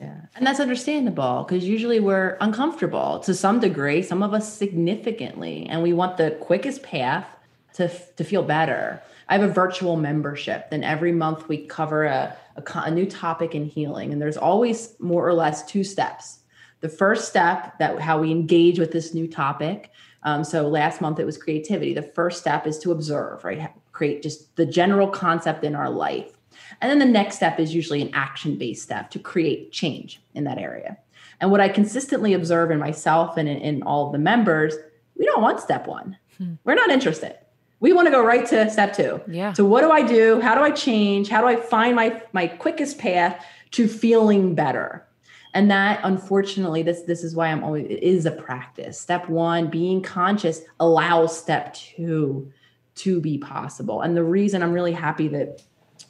[0.00, 0.20] Yeah.
[0.34, 5.82] And that's understandable because usually we're uncomfortable to some degree, some of us significantly, and
[5.82, 7.26] we want the quickest path
[7.74, 9.02] to, to feel better.
[9.28, 10.70] I have a virtual membership.
[10.70, 14.94] Then every month we cover a, a, a new topic in healing, and there's always
[15.00, 16.40] more or less two steps.
[16.80, 19.90] The first step that how we engage with this new topic.
[20.22, 21.94] Um, so last month it was creativity.
[21.94, 23.70] The first step is to observe, right?
[23.92, 26.32] Create just the general concept in our life.
[26.80, 30.44] And then the next step is usually an action based step to create change in
[30.44, 30.98] that area.
[31.40, 34.74] And what I consistently observe in myself and in, in all of the members,
[35.18, 36.16] we don't want step one.
[36.38, 36.54] Hmm.
[36.64, 37.36] We're not interested.
[37.80, 39.20] We want to go right to step two.
[39.28, 39.52] Yeah.
[39.52, 40.40] So what do I do?
[40.40, 41.28] How do I change?
[41.28, 45.06] How do I find my my quickest path to feeling better?
[45.52, 48.98] And that unfortunately, this this is why I'm always it is a practice.
[48.98, 52.50] Step one, being conscious allows step two
[52.96, 54.00] to be possible.
[54.00, 55.62] And the reason I'm really happy that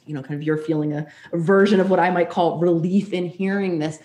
[0.05, 3.13] you know, kind of you're feeling a, a version of what I might call relief
[3.13, 3.99] in hearing this.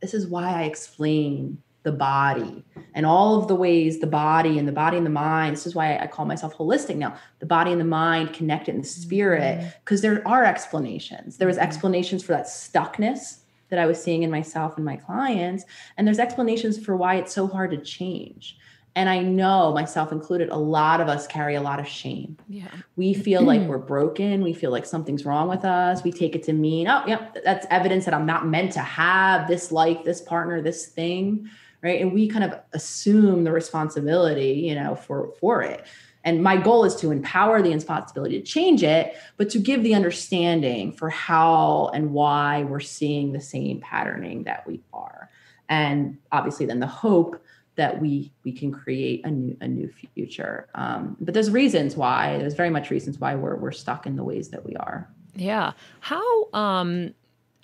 [0.00, 2.64] This is why I explain the body
[2.94, 5.54] and all of the ways the body and the body and the mind.
[5.54, 7.16] This is why I call myself holistic now.
[7.38, 10.16] The body and the mind connected in the spirit, because mm-hmm.
[10.16, 11.36] there are explanations.
[11.36, 11.66] There was mm-hmm.
[11.66, 15.64] explanations for that stuckness that I was seeing in myself and my clients,
[15.96, 18.58] and there's explanations for why it's so hard to change.
[18.96, 22.38] And I know myself included, a lot of us carry a lot of shame.
[22.48, 22.70] Yeah.
[22.96, 24.42] We feel like we're broken.
[24.42, 26.02] We feel like something's wrong with us.
[26.02, 29.46] We take it to mean, oh, yeah, that's evidence that I'm not meant to have
[29.46, 31.48] this life, this partner, this thing.
[31.82, 32.00] Right.
[32.00, 35.86] And we kind of assume the responsibility, you know, for for it.
[36.24, 39.94] And my goal is to empower the responsibility to change it, but to give the
[39.94, 45.30] understanding for how and why we're seeing the same patterning that we are.
[45.68, 47.40] And obviously, then the hope
[47.76, 50.68] that we we can create a new a new future.
[50.74, 52.38] Um, but there's reasons why.
[52.38, 55.08] There's very much reasons why we're we're stuck in the ways that we are.
[55.34, 55.72] Yeah.
[56.00, 57.14] How um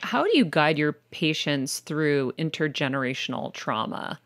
[0.02, 4.20] how do you guide your patients through intergenerational trauma?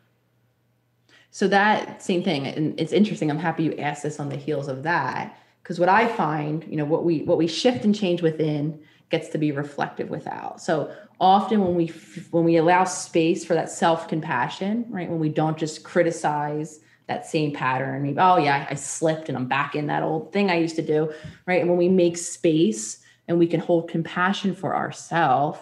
[1.31, 3.29] So that same thing, and it's interesting.
[3.29, 6.77] I'm happy you asked this on the heels of that because what I find, you
[6.77, 10.61] know, what we what we shift and change within gets to be reflective without.
[10.61, 11.87] So often when we
[12.31, 15.09] when we allow space for that self compassion, right?
[15.09, 19.75] When we don't just criticize that same pattern, oh yeah, I slipped and I'm back
[19.75, 21.13] in that old thing I used to do,
[21.45, 21.61] right?
[21.61, 25.59] And when we make space and we can hold compassion for ourselves,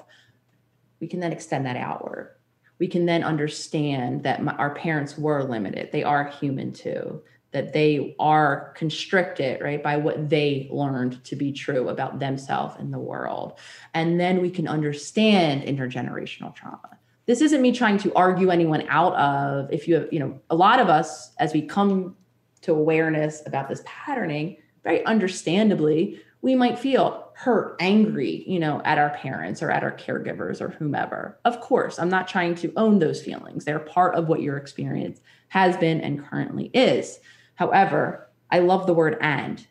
[1.00, 2.36] we can then extend that outward.
[2.80, 5.92] We can then understand that my, our parents were limited.
[5.92, 7.22] They are human too
[7.56, 12.94] that they are constricted right by what they learned to be true about themselves and
[12.94, 13.58] the world
[13.94, 19.16] and then we can understand intergenerational trauma this isn't me trying to argue anyone out
[19.16, 22.18] of if you have you know a lot of us as we come
[22.60, 28.98] to awareness about this patterning very understandably we might feel hurt angry you know at
[28.98, 33.00] our parents or at our caregivers or whomever of course i'm not trying to own
[33.00, 35.20] those feelings they're part of what your experience
[35.50, 37.20] has been and currently is
[37.56, 39.66] However, I love the word and.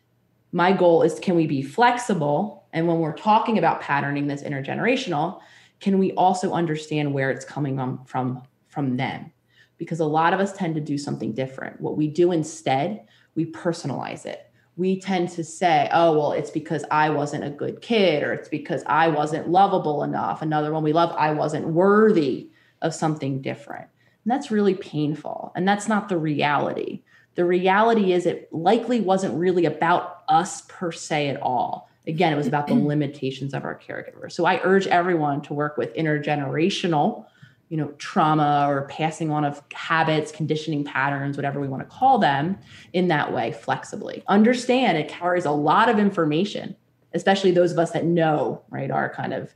[0.51, 2.67] My goal is can we be flexible?
[2.73, 5.39] And when we're talking about patterning that's intergenerational,
[5.79, 9.31] can we also understand where it's coming from, from, from them?
[9.77, 11.79] Because a lot of us tend to do something different.
[11.79, 13.05] What we do instead,
[13.35, 14.51] we personalize it.
[14.77, 18.49] We tend to say, oh, well, it's because I wasn't a good kid, or it's
[18.49, 20.41] because I wasn't lovable enough.
[20.41, 22.49] Another one we love, I wasn't worthy
[22.81, 23.87] of something different.
[24.23, 25.53] And that's really painful.
[25.55, 27.03] And that's not the reality
[27.35, 31.89] the reality is it likely wasn't really about us per se at all.
[32.07, 34.31] Again, it was about the limitations of our caregiver.
[34.31, 37.25] So I urge everyone to work with intergenerational,
[37.69, 42.19] you know, trauma or passing on of habits, conditioning patterns, whatever we want to call
[42.19, 42.57] them,
[42.93, 44.23] in that way, flexibly.
[44.27, 46.75] Understand it carries a lot of information
[47.15, 49.55] especially those of us that know, right, our kind of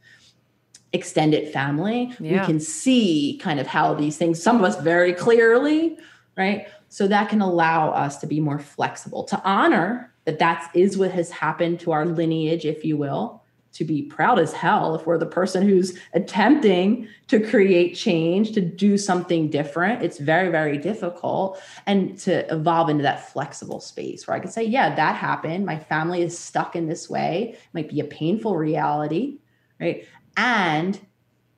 [0.94, 2.40] extended family, Yeah.
[2.40, 5.98] we can see kind of how these things, some of us very clearly,
[6.36, 6.68] right?
[6.88, 11.12] So that can allow us to be more flexible, to honor that that is what
[11.12, 13.39] has happened to our lineage, if you will,
[13.74, 18.62] to be proud as hell if we're the person who's attempting to create change, to
[18.62, 20.02] do something different.
[20.04, 21.62] It's very, very difficult.
[21.86, 25.66] And to evolve into that flexible space where I can say, yeah, that happened.
[25.66, 27.52] My family is stuck in this way.
[27.54, 29.38] It might be a painful reality,
[29.80, 30.06] right?
[30.36, 31.00] And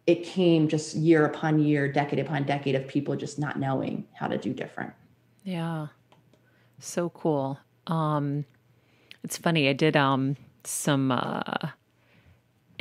[0.05, 4.28] it came just year upon year, decade upon decade of people just not knowing how
[4.28, 4.93] to do different.
[5.43, 5.88] Yeah.
[6.80, 7.59] So cool.
[7.88, 8.45] Um
[9.24, 11.70] it's funny, I did um some uh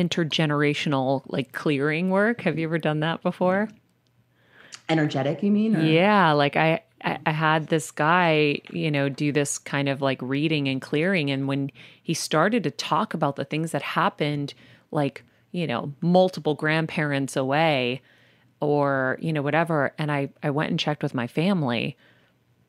[0.01, 2.41] intergenerational like clearing work.
[2.43, 3.69] Have you ever done that before?
[4.89, 5.77] Energetic, you mean?
[5.77, 10.03] or- Yeah, like I, I I had this guy, you know, do this kind of
[10.03, 11.71] like reading and clearing and when
[12.03, 14.53] he started to talk about the things that happened
[14.91, 15.23] like,
[15.53, 18.03] you know, multiple grandparents away
[18.61, 21.97] or, you know, whatever and I I went and checked with my family.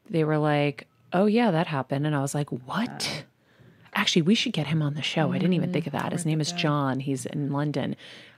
[0.09, 3.25] They were like, "Oh yeah, that happened." And I was like, "What?"
[3.93, 5.31] Actually, we should get him on the show.
[5.31, 6.11] I didn't even think of that.
[6.11, 6.99] His name is John.
[6.99, 7.95] He's in London.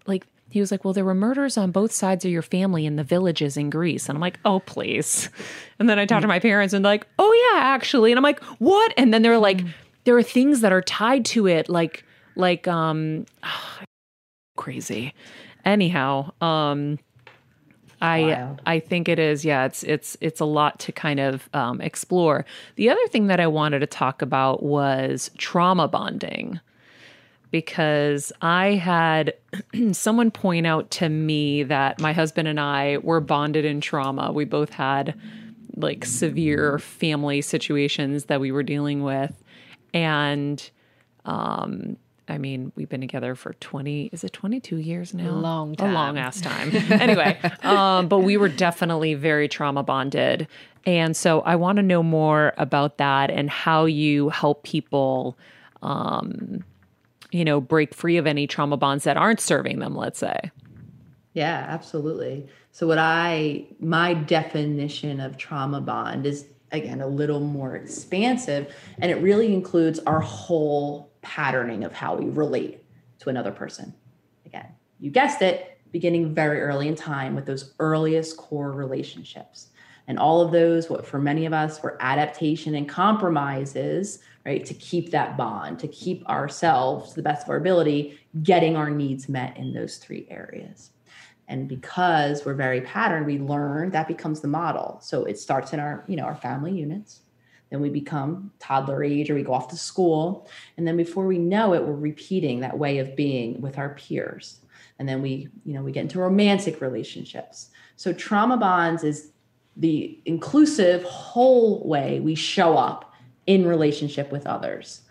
[0.07, 2.95] Like he was like, "Well, there were murders on both sides of your family in
[2.95, 5.29] the villages in Greece." And I'm like, "Oh, please."
[5.79, 8.23] And then I talked to my parents and they're like, "Oh yeah, actually." And I'm
[8.23, 9.61] like, "What?" And then they're like,
[10.05, 12.03] "There are things that are tied to it like
[12.35, 13.25] like um
[14.57, 15.13] crazy."
[15.65, 16.99] Anyhow, um
[18.03, 18.61] I Wild.
[18.65, 19.45] I think it is.
[19.45, 22.45] Yeah, it's it's it's a lot to kind of um, explore.
[22.75, 26.59] The other thing that I wanted to talk about was trauma bonding,
[27.49, 29.33] because I had
[29.93, 34.33] someone point out to me that my husband and I were bonded in trauma.
[34.33, 35.17] We both had
[35.77, 39.41] like severe family situations that we were dealing with,
[39.93, 40.69] and
[41.23, 41.95] um,
[42.27, 45.31] I mean, we've been together for 20, is it 22 years now?
[45.31, 45.91] long time.
[45.91, 46.73] A long ass time.
[46.89, 50.47] anyway, um, but we were definitely very trauma bonded.
[50.85, 55.37] And so I want to know more about that and how you help people,
[55.81, 56.63] um,
[57.31, 60.51] you know, break free of any trauma bonds that aren't serving them, let's say.
[61.33, 62.47] Yeah, absolutely.
[62.71, 69.11] So what I my definition of trauma bond is again a little more expansive and
[69.11, 72.83] it really includes our whole patterning of how we relate
[73.19, 73.93] to another person.
[74.45, 74.67] Again,
[74.99, 79.67] you guessed it, beginning very early in time with those earliest core relationships.
[80.07, 84.73] And all of those, what for many of us were adaptation and compromises, right, to
[84.73, 89.29] keep that bond, to keep ourselves to the best of our ability, getting our needs
[89.29, 90.89] met in those three areas.
[91.47, 94.99] And because we're very patterned, we learn that becomes the model.
[95.01, 97.21] So it starts in our, you know, our family units.
[97.73, 100.47] Then we become toddler age or we go off to school.
[100.77, 104.59] And then before we know it, we're repeating that way of being with our peers.
[104.99, 107.71] And then we, you know, we get into romantic relationships.
[107.95, 109.31] So trauma bonds is
[109.75, 113.11] the inclusive whole way we show up
[113.47, 115.01] in relationship with others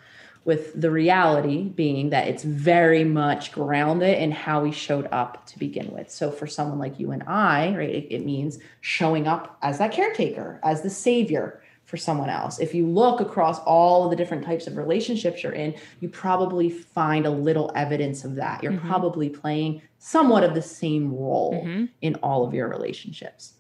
[0.45, 5.59] with the reality being that it's very much grounded in how we showed up to
[5.59, 6.11] begin with.
[6.11, 9.93] So for someone like you and I, right, it, it means showing up as that
[9.93, 11.62] caretaker, as the savior
[11.93, 12.59] for someone else.
[12.59, 16.71] If you look across all of the different types of relationships you're in, you probably
[16.71, 18.63] find a little evidence of that.
[18.63, 18.89] You're mm-hmm.
[18.89, 21.85] probably playing somewhat of the same role mm-hmm.
[22.01, 23.57] in all of your relationships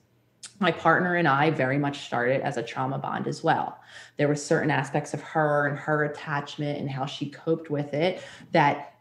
[0.61, 3.81] my partner and I very much started as a trauma bond as well.
[4.17, 8.23] There were certain aspects of her and her attachment and how she coped with it
[8.53, 8.92] that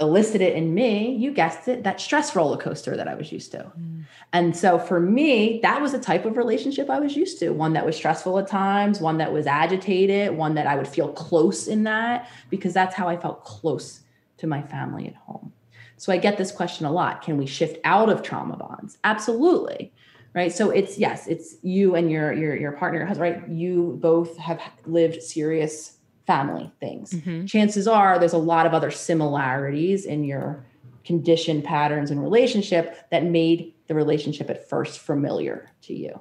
[0.00, 3.72] elicited in me, you guessed it, that stress roller coaster that I was used to.
[3.78, 4.04] Mm.
[4.32, 7.72] And so for me, that was the type of relationship I was used to one
[7.72, 11.66] that was stressful at times, one that was agitated, one that I would feel close
[11.66, 14.00] in that, because that's how I felt close
[14.36, 15.52] to my family at home.
[15.96, 18.98] So I get this question a lot can we shift out of trauma bonds?
[19.04, 19.92] Absolutely
[20.34, 24.36] right so it's yes it's you and your your your partner has right you both
[24.36, 25.97] have lived serious
[26.28, 27.12] family things.
[27.12, 27.46] Mm-hmm.
[27.46, 30.64] Chances are there's a lot of other similarities in your
[31.04, 36.20] condition patterns and relationship that made the relationship at first familiar to you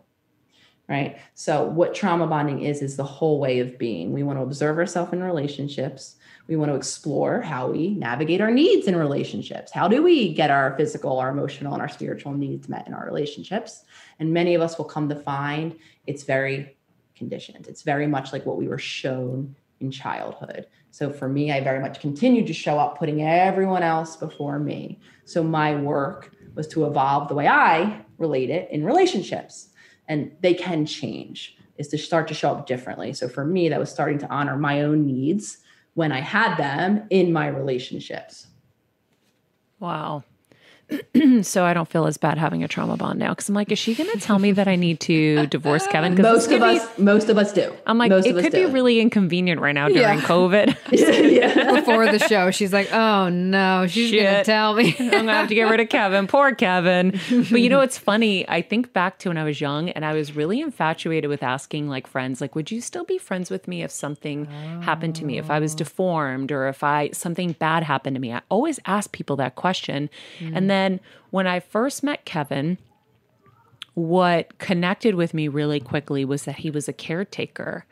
[0.90, 1.18] right?
[1.36, 4.14] So what trauma bonding is is the whole way of being.
[4.14, 6.16] We want to observe ourselves in relationships.
[6.48, 9.72] We want to explore how we navigate our needs in relationships.
[9.72, 13.06] How do we get our physical our emotional and our spiritual needs met in our
[13.06, 13.84] relationships?
[14.20, 16.78] And many of us will come to find it's very
[17.16, 17.68] conditioned.
[17.68, 21.80] It's very much like what we were shown in childhood so for me i very
[21.80, 26.86] much continued to show up putting everyone else before me so my work was to
[26.86, 29.70] evolve the way i relate it in relationships
[30.08, 33.80] and they can change is to start to show up differently so for me that
[33.80, 35.60] was starting to honor my own needs
[35.98, 38.46] when I had them in my relationships.
[39.80, 40.24] Wow.
[41.42, 43.80] so I don't feel as bad having a trauma bond now because I'm like, is
[43.80, 46.20] she going to tell me that I need to divorce Kevin?
[46.22, 47.74] Most of us, be, most of us do.
[47.86, 50.26] I'm like, most it could be really inconvenient right now during yeah.
[50.26, 50.78] COVID.
[50.92, 51.74] yeah.
[51.80, 55.34] Before the show, she's like, oh no, she's going to tell me I'm going to
[55.34, 56.26] have to get rid of Kevin.
[56.26, 57.20] Poor Kevin.
[57.30, 58.48] But you know, it's funny.
[58.48, 61.90] I think back to when I was young and I was really infatuated with asking
[61.90, 64.82] like friends, like, would you still be friends with me if something oh.
[64.82, 68.32] happened to me, if I was deformed or if I something bad happened to me?
[68.32, 70.10] I always ask people that question,
[70.40, 70.56] mm.
[70.56, 71.00] and then then
[71.32, 72.78] when I first met Kevin,
[73.96, 77.86] what connected with me really quickly was that he was a caretaker.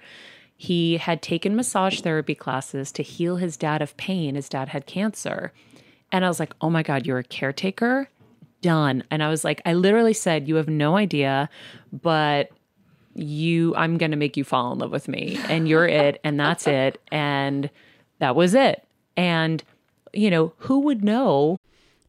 [0.56, 4.36] He had taken massage therapy classes to heal his dad of pain.
[4.36, 5.52] His dad had cancer.
[6.12, 8.08] And I was like, oh my God, you're a caretaker?
[8.62, 9.04] Done.
[9.10, 11.50] And I was like, I literally said, you have no idea,
[11.92, 12.52] but
[13.16, 15.40] you, I'm going to make you fall in love with me.
[15.50, 16.22] And you're it.
[16.24, 17.02] And that's it.
[17.12, 17.70] And
[18.20, 18.86] that was it.
[19.18, 19.64] And,
[20.14, 21.58] you know, who would know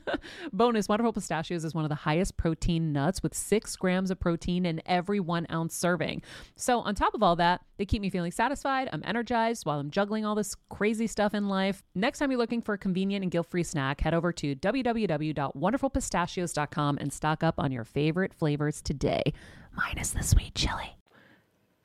[0.52, 4.66] Bonus Wonderful Pistachios is one of the highest protein nuts with six grams of protein
[4.66, 6.22] in every one ounce serving.
[6.56, 8.88] So, on top of all that, they keep me feeling satisfied.
[8.92, 11.82] I'm energized while I'm juggling all this crazy stuff in life.
[11.94, 16.98] Next time you're looking for a convenient and guilt free snack, head over to www.wonderfulpistachios.com
[16.98, 19.32] and stock up on your favorite flavors today,
[19.76, 20.96] minus the sweet chili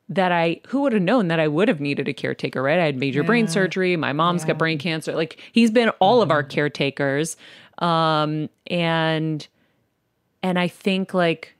[0.08, 2.78] that I who would have known that I would have needed a caretaker, right?
[2.78, 3.26] I had major yeah.
[3.26, 4.48] brain surgery, my mom's yeah.
[4.48, 5.14] got brain cancer.
[5.14, 6.22] Like he's been all mm-hmm.
[6.22, 6.50] of our mm-hmm.
[6.50, 7.36] caretakers.
[7.78, 9.46] Um, and
[10.42, 11.54] and I think like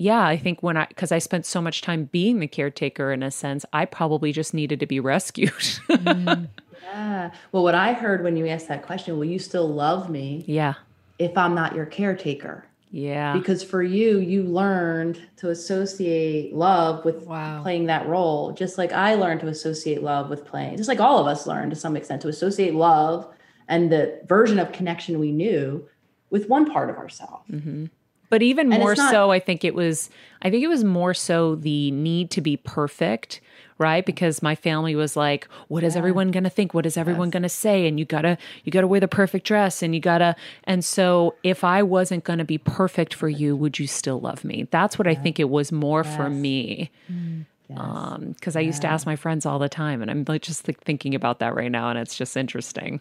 [0.00, 3.22] yeah, I think when I because I spent so much time being the caretaker in
[3.22, 5.50] a sense, I probably just needed to be rescued.
[5.50, 6.48] mm,
[6.82, 7.30] yeah.
[7.52, 10.42] Well, what I heard when you asked that question, will you still love me?
[10.46, 10.74] Yeah.
[11.18, 12.64] If I'm not your caretaker.
[12.90, 13.34] Yeah.
[13.34, 17.62] Because for you, you learned to associate love with wow.
[17.62, 21.18] playing that role, just like I learned to associate love with playing, just like all
[21.18, 23.28] of us learned to some extent to associate love
[23.70, 25.88] and the version of connection we knew
[26.28, 27.50] with one part of ourselves.
[27.50, 27.86] Mm-hmm.
[28.28, 30.10] But even and more not, so, I think it was,
[30.42, 33.40] I think it was more so the need to be perfect,
[33.78, 34.06] right?
[34.06, 35.98] Because my family was like, what is yeah.
[35.98, 36.72] everyone going to think?
[36.72, 37.32] What is everyone yes.
[37.32, 37.88] going to say?
[37.88, 41.64] And you gotta, you gotta wear the perfect dress and you gotta, and so if
[41.64, 44.68] I wasn't going to be perfect for you, would you still love me?
[44.70, 46.16] That's what I think it was more yes.
[46.16, 46.90] for me.
[47.10, 47.46] Mm.
[47.68, 47.78] Yes.
[47.80, 50.66] Um, because I used to ask my friends all the time, and I'm like just
[50.66, 53.00] like, thinking about that right now, and it's just interesting.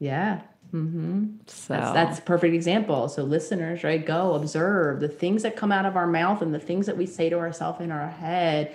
[0.00, 0.40] Yeah.
[0.72, 1.26] Mm-hmm.
[1.46, 3.08] So that's, that's a perfect example.
[3.08, 6.60] So listeners, right, go observe the things that come out of our mouth and the
[6.60, 8.74] things that we say to ourselves in our head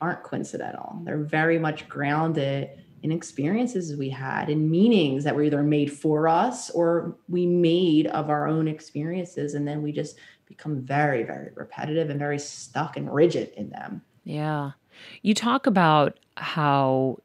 [0.00, 1.00] aren't coincidental.
[1.04, 2.70] They're very much grounded
[3.04, 8.06] in experiences we had in meanings that were either made for us or we made
[8.08, 12.96] of our own experiences and then we just become very very repetitive and very stuck
[12.96, 14.70] and rigid in them yeah
[15.20, 17.18] you talk about how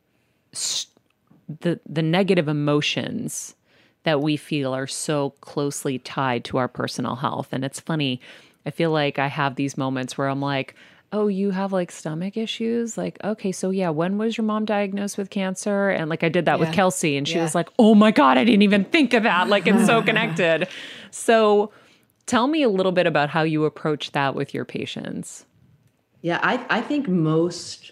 [1.59, 3.55] the the negative emotions
[4.03, 7.49] that we feel are so closely tied to our personal health.
[7.51, 8.21] And it's funny
[8.65, 10.75] i feel like i have these moments where i'm like
[11.11, 12.97] oh you have like stomach issues?
[12.97, 15.89] Like okay so yeah when was your mom diagnosed with cancer?
[15.89, 16.65] And like i did that yeah.
[16.65, 17.43] with kelsey and she yeah.
[17.43, 19.47] was like oh my god i didn't even think of that.
[19.47, 20.67] Like it's so connected.
[21.11, 21.71] So
[22.27, 25.45] tell me a little bit about how you approach that with your patients.
[26.21, 27.91] Yeah i, I think most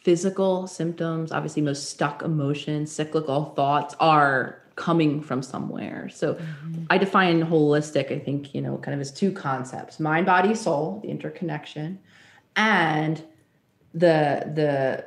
[0.00, 6.08] physical symptoms, obviously, most stuck emotions, cyclical thoughts are coming from somewhere.
[6.08, 6.84] So mm-hmm.
[6.88, 11.00] I define holistic, I think, you know, kind of as two concepts mind, body, soul,
[11.02, 11.98] the interconnection,
[12.56, 13.22] and
[13.92, 15.04] the the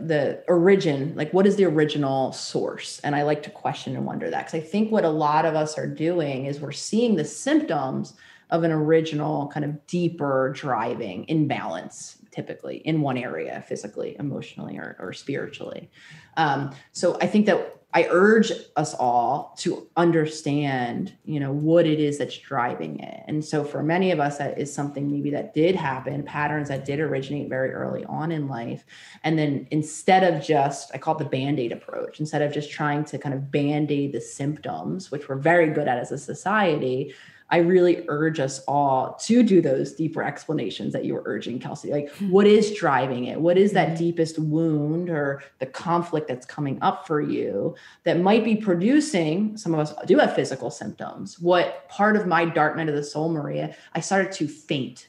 [0.00, 4.28] the origin like what is the original source and i like to question and wonder
[4.28, 7.24] that because i think what a lot of us are doing is we're seeing the
[7.24, 8.14] symptoms
[8.50, 14.96] of an original kind of deeper driving imbalance typically in one area physically emotionally or,
[14.98, 15.90] or spiritually.
[16.36, 22.00] Um, so i think that i urge us all to understand you know what it
[22.00, 23.22] is that's driving it.
[23.28, 26.84] And so for many of us that is something maybe that did happen patterns that
[26.84, 28.84] did originate very early on in life.
[29.22, 33.04] And then instead of just i call it the band-aid approach instead of just trying
[33.04, 37.14] to kind of band-aid the symptoms which we're very good at as a society
[37.54, 41.92] I really urge us all to do those deeper explanations that you were urging, Kelsey.
[41.92, 43.40] Like, what is driving it?
[43.40, 43.98] What is that mm-hmm.
[43.98, 49.56] deepest wound or the conflict that's coming up for you that might be producing?
[49.56, 51.38] Some of us do have physical symptoms.
[51.38, 55.06] What part of my dark night of the soul, Maria, I started to faint.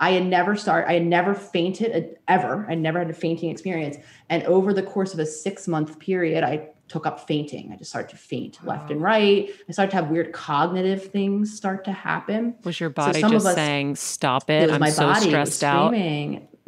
[0.00, 2.66] I had never started, I had never fainted uh, ever.
[2.68, 3.96] I never had a fainting experience.
[4.28, 7.70] And over the course of a six month period, I took up fainting.
[7.72, 9.50] I just started to faint left and right.
[9.68, 12.54] I started to have weird cognitive things start to happen.
[12.64, 14.64] Was your body so just us, saying, "Stop it"?
[14.64, 15.94] it I'm my so body stressed out.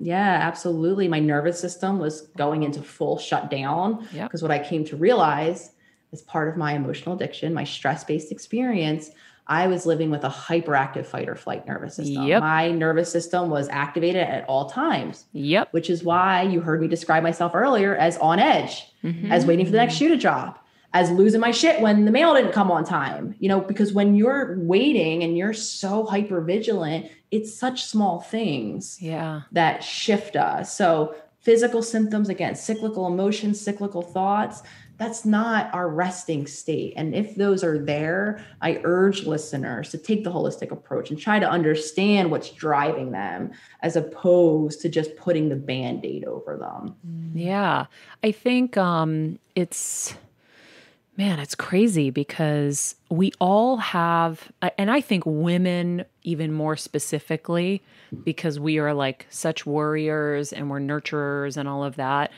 [0.00, 1.08] Yeah, absolutely.
[1.08, 4.42] My nervous system was going into full shutdown because yep.
[4.42, 5.72] what I came to realize
[6.12, 9.10] as part of my emotional addiction, my stress-based experience,
[9.48, 12.24] I was living with a hyperactive fight or flight nervous system.
[12.24, 12.42] Yep.
[12.42, 15.24] My nervous system was activated at all times.
[15.32, 15.72] Yep.
[15.72, 19.32] Which is why you heard me describe myself earlier as on edge, mm-hmm.
[19.32, 22.34] as waiting for the next shoe to drop, as losing my shit when the mail
[22.34, 23.34] didn't come on time.
[23.38, 29.00] You know, because when you're waiting and you're so hyper vigilant, it's such small things
[29.00, 29.42] yeah.
[29.52, 30.76] that shift us.
[30.76, 34.62] So physical symptoms again, cyclical emotions, cyclical thoughts
[34.98, 36.92] that's not our resting state.
[36.96, 41.38] And if those are there, I urge listeners to take the holistic approach and try
[41.38, 46.96] to understand what's driving them as opposed to just putting the band aid over them.
[47.32, 47.86] Yeah.
[48.24, 50.16] I think um, it's,
[51.16, 57.82] man, it's crazy because we all have, and I think women even more specifically,
[58.24, 62.32] because we are like such warriors and we're nurturers and all of that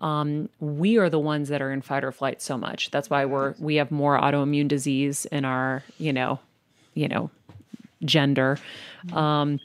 [0.00, 2.90] um, we are the ones that are in fight or flight so much.
[2.90, 6.40] That's why we're we have more autoimmune disease in our you know,
[6.94, 7.30] you know,
[8.04, 8.58] gender.
[9.12, 9.60] Um,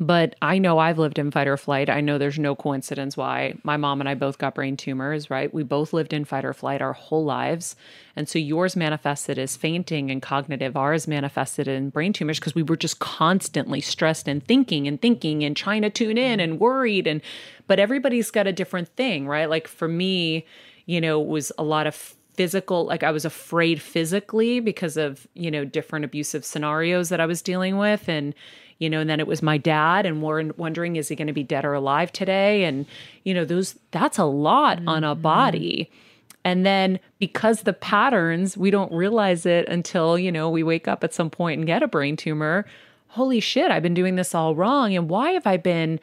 [0.00, 1.90] but I know I've lived in fight or flight.
[1.90, 5.52] I know there's no coincidence why my mom and I both got brain tumors, right?
[5.52, 7.76] We both lived in fight or flight our whole lives.
[8.16, 12.62] And so yours manifested as fainting and cognitive, ours manifested in brain tumors because we
[12.62, 17.06] were just constantly stressed and thinking and thinking and trying to tune in and worried.
[17.06, 17.20] And,
[17.66, 19.50] but everybody's got a different thing, right?
[19.50, 20.46] Like for me,
[20.86, 25.50] you know, was a lot of physical like i was afraid physically because of you
[25.50, 28.34] know different abusive scenarios that i was dealing with and
[28.80, 31.32] you know, and then it was my dad and we're wondering, is he going to
[31.32, 32.64] be dead or alive today?
[32.64, 32.86] And,
[33.22, 34.88] you know, those, that's a lot mm-hmm.
[34.88, 35.22] on a mm-hmm.
[35.22, 35.90] body.
[36.42, 41.04] And then because the patterns, we don't realize it until, you know, we wake up
[41.04, 42.64] at some point and get a brain tumor.
[43.08, 44.96] Holy shit, I've been doing this all wrong.
[44.96, 46.00] And why have I been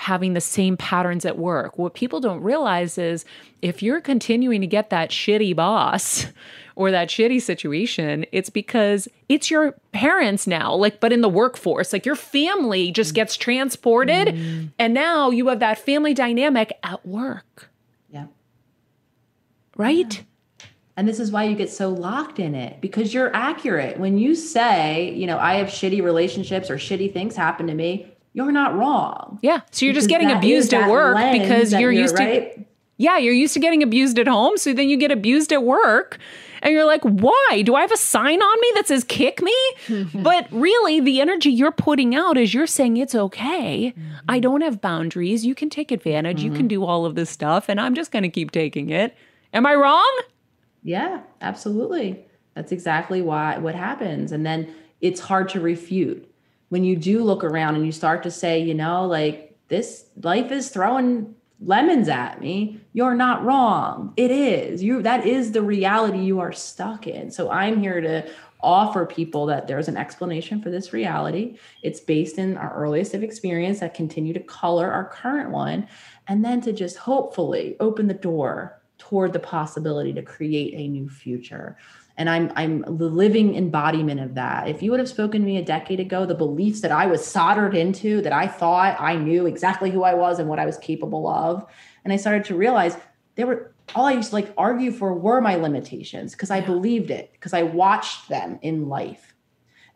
[0.00, 1.76] having the same patterns at work.
[1.76, 3.26] What people don't realize is
[3.60, 6.26] if you're continuing to get that shitty boss
[6.80, 11.92] or that shitty situation, it's because it's your parents now, like, but in the workforce,
[11.92, 14.28] like your family just gets transported.
[14.28, 14.70] Mm.
[14.78, 17.68] And now you have that family dynamic at work.
[18.10, 18.28] Yeah.
[19.76, 20.24] Right?
[20.60, 20.66] Yeah.
[20.96, 23.98] And this is why you get so locked in it because you're accurate.
[23.98, 28.10] When you say, you know, I have shitty relationships or shitty things happen to me,
[28.32, 29.38] you're not wrong.
[29.42, 29.60] Yeah.
[29.70, 32.54] So you're just getting abused at work because you're, you're used right?
[32.54, 32.64] to
[32.96, 36.16] Yeah, you're used to getting abused at home, so then you get abused at work.
[36.62, 37.62] And you're like, why?
[37.64, 39.56] Do I have a sign on me that says kick me?
[40.14, 43.94] but really, the energy you're putting out is you're saying it's okay.
[43.96, 44.10] Mm-hmm.
[44.28, 45.44] I don't have boundaries.
[45.44, 46.38] You can take advantage.
[46.38, 46.46] Mm-hmm.
[46.46, 46.68] You can mm-hmm.
[46.68, 49.16] do all of this stuff, and I'm just going to keep taking it.
[49.52, 50.20] Am I wrong?
[50.82, 52.24] Yeah, absolutely.
[52.54, 54.32] That's exactly why what happens.
[54.32, 56.30] And then it's hard to refute
[56.68, 60.50] when you do look around and you start to say, you know, like this life
[60.50, 64.12] is throwing lemons at me, you're not wrong.
[64.16, 64.82] It is.
[64.82, 67.30] You that is the reality you are stuck in.
[67.30, 68.30] So I'm here to
[68.62, 71.58] offer people that there's an explanation for this reality.
[71.82, 75.88] It's based in our earliest of experience that continue to color our current one
[76.28, 81.08] and then to just hopefully open the door toward the possibility to create a new
[81.08, 81.78] future
[82.20, 84.68] and i'm i'm the living embodiment of that.
[84.68, 87.26] If you would have spoken to me a decade ago the beliefs that i was
[87.26, 90.76] soldered into that i thought i knew exactly who i was and what i was
[90.78, 91.64] capable of
[92.04, 92.96] and i started to realize
[93.34, 97.10] they were all i used to like argue for were my limitations because i believed
[97.10, 99.34] it because i watched them in life.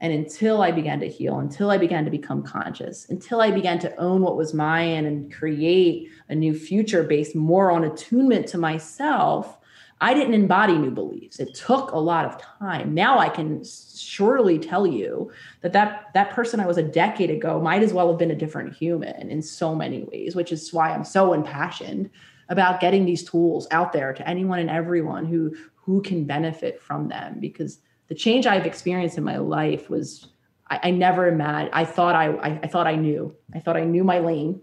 [0.01, 3.79] And until i began to heal until i began to become conscious until i began
[3.81, 8.59] to own what was mine and create a new future based more on attunement to
[8.59, 9.59] myself
[10.01, 11.38] I didn't embody new beliefs.
[11.38, 12.95] It took a lot of time.
[12.95, 15.30] Now I can surely tell you
[15.62, 18.36] that that, that person I was a decade ago might as well have been a
[18.36, 22.11] different human in so many ways, which is why I'm so impassioned
[22.49, 27.09] about getting these tools out there to anyone and everyone who who can benefit from
[27.09, 27.78] them because
[28.09, 30.28] the change I've experienced in my life was
[30.68, 33.34] I, I never imagined I thought I, I I thought I knew.
[33.55, 34.61] I thought I knew my lane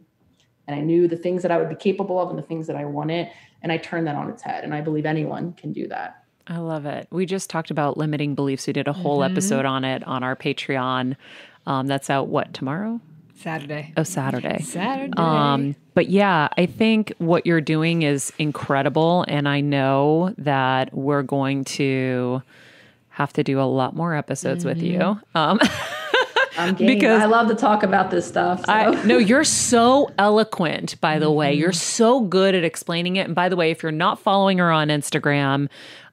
[0.67, 2.75] and I knew the things that I would be capable of and the things that
[2.75, 3.29] I wanted
[3.61, 4.63] and I turned that on its head.
[4.63, 6.23] And I believe anyone can do that.
[6.47, 7.07] I love it.
[7.11, 8.67] We just talked about limiting beliefs.
[8.67, 11.15] We did a whole episode on it on our Patreon.
[11.65, 12.99] Um, that's out what tomorrow?
[13.35, 13.93] Saturday.
[13.97, 14.61] Oh, Saturday.
[14.61, 15.13] Saturday.
[15.17, 21.23] Um, but yeah, I think what you're doing is incredible, and I know that we're
[21.23, 22.41] going to
[23.09, 25.01] have to do a lot more episodes with you.
[25.01, 25.69] Um, I'm game.
[26.77, 28.65] Because- I love to talk about this stuff.
[28.65, 28.71] So.
[28.71, 31.53] I, no, you're so eloquent, by the way.
[31.53, 33.25] You're so good at explaining it.
[33.25, 35.69] And by the way, if you're not following her on Instagram,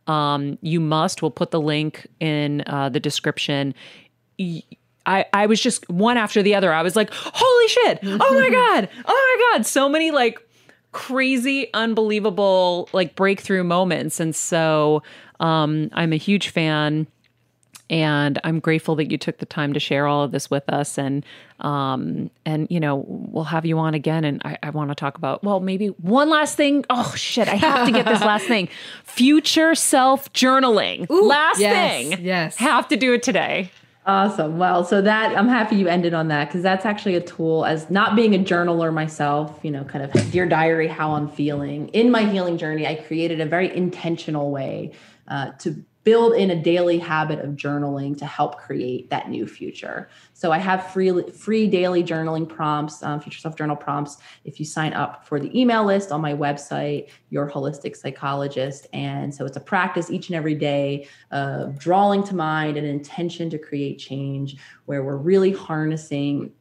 [0.07, 1.21] um, you must.
[1.23, 3.75] We'll put the link in uh, the description.
[4.39, 4.63] Y-
[5.07, 6.73] I, I was just one after the other.
[6.73, 7.99] I was like, holy shit.
[8.05, 8.89] Oh my God.
[9.07, 9.67] Oh my God.
[9.67, 10.39] So many like
[10.93, 14.21] crazy, unbelievable like breakthrough moments.
[14.21, 15.03] And so
[15.41, 17.07] um, I'm a huge fan
[17.91, 20.99] and I'm grateful that you took the time to share all of this with us.
[20.99, 21.25] And
[21.61, 24.25] um, and you know we'll have you on again.
[24.25, 26.85] And I, I want to talk about well maybe one last thing.
[26.91, 28.69] Oh shit, I have to get this last thing.
[29.05, 31.07] Future self journaling.
[31.09, 32.25] last yes, thing.
[32.25, 32.57] yes.
[32.57, 33.71] have to do it today.
[34.07, 34.57] Awesome.
[34.57, 37.91] Well, so that I'm happy you ended on that because that's actually a tool as
[37.91, 41.89] not being a journaler myself, you know, kind of dear diary, how I'm feeling.
[41.89, 44.93] In my healing journey, I created a very intentional way
[45.27, 50.09] uh, to build in a daily habit of journaling to help create that new future.
[50.33, 54.19] So I have free free daily journaling prompts, um, future self journal prompts.
[54.45, 59.35] If you sign up for the email list on my website, your holistic psychologist, and
[59.35, 63.59] so it's a practice each and every day of drawing to mind an intention to
[63.59, 66.53] create change, where we're really harnessing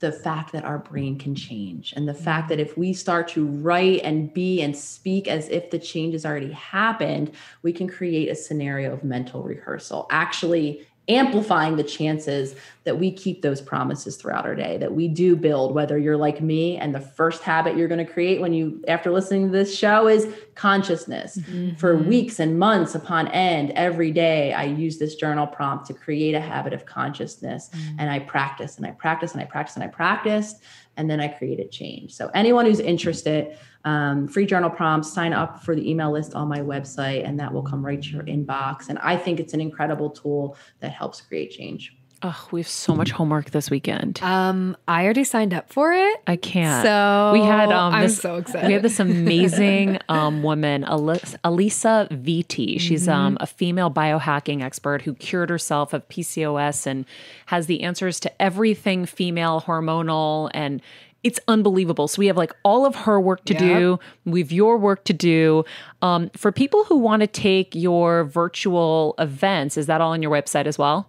[0.00, 2.70] the fact that our brain can change and the fact that mm-hmm.
[2.70, 6.52] if we start to write and be and speak as if the change has already
[6.52, 7.30] happened,
[7.62, 13.42] we can create a scenario of mental rehearsal, actually amplifying the chances that we keep
[13.42, 17.00] those promises throughout our day that we do build whether you're like me and the
[17.00, 21.36] first habit you're going to create when you after listening to this show is consciousness.
[21.36, 21.76] Mm-hmm.
[21.76, 26.34] For weeks and months upon end every day i use this journal prompt to create
[26.34, 27.96] a habit of consciousness mm.
[27.98, 30.62] and i practice and i practice and i practice and i practiced
[30.96, 32.12] and then i created change.
[32.14, 36.48] So anyone who's interested um, free journal prompts sign up for the email list on
[36.48, 38.88] my website and that will come right to your inbox.
[38.88, 42.94] And i think it's an incredible tool that helps create change Oh, we have so
[42.94, 44.18] much homework this weekend.
[44.22, 46.16] Um, I already signed up for it.
[46.26, 46.82] I can't.
[46.82, 48.66] So we had um, I'm this, so excited.
[48.66, 52.80] We had this amazing um, woman, Alis- Alisa Vitti.
[52.80, 53.10] She's Mm-hmm.
[53.12, 57.04] um, a female biohacking expert who cured herself of PCOS and
[57.46, 60.80] has the answers to everything female hormonal and.
[61.22, 62.06] It's unbelievable.
[62.06, 63.62] So we have like all of her work to Yep.
[63.62, 63.98] do.
[64.26, 65.64] We've your work to do.
[66.02, 70.30] Um, for people who want to take your virtual events, is that all on your
[70.30, 71.08] website as well?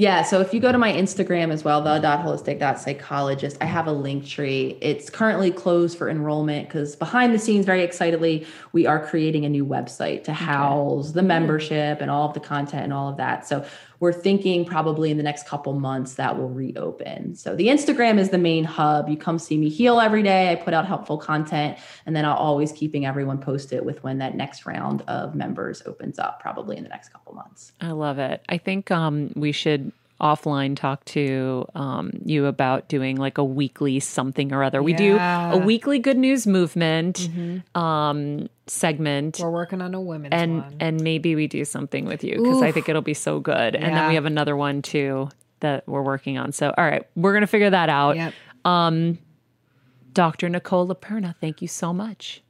[0.00, 4.26] Yeah, so if you go to my Instagram as well, the.holistic.psychologist, I have a link
[4.26, 4.78] tree.
[4.80, 9.50] It's currently closed for enrollment because behind the scenes, very excitedly, we are creating a
[9.50, 11.28] new website to house the mm-hmm.
[11.28, 13.46] membership and all of the content and all of that.
[13.46, 13.62] So
[14.00, 17.36] we're thinking probably in the next couple months that will reopen.
[17.36, 19.08] So the Instagram is the main hub.
[19.08, 20.50] You come see me heal every day.
[20.50, 24.34] I put out helpful content, and then I'll always keeping everyone posted with when that
[24.34, 27.72] next round of members opens up, probably in the next couple months.
[27.80, 28.42] I love it.
[28.48, 34.00] I think um, we should offline talk to um, you about doing like a weekly
[34.00, 34.82] something or other.
[34.82, 37.28] We do a weekly good news movement
[37.74, 39.40] um, segment.
[39.40, 40.76] We're working on a women's and one.
[40.80, 43.74] and maybe we do something with you because I think it'll be so good.
[43.74, 45.28] And then we have another one too
[45.60, 46.52] that we're working on.
[46.52, 48.16] So all right, we're gonna figure that out.
[48.16, 48.34] Yep.
[50.12, 50.48] Dr.
[50.48, 52.42] Nicole LePera, thank you so much.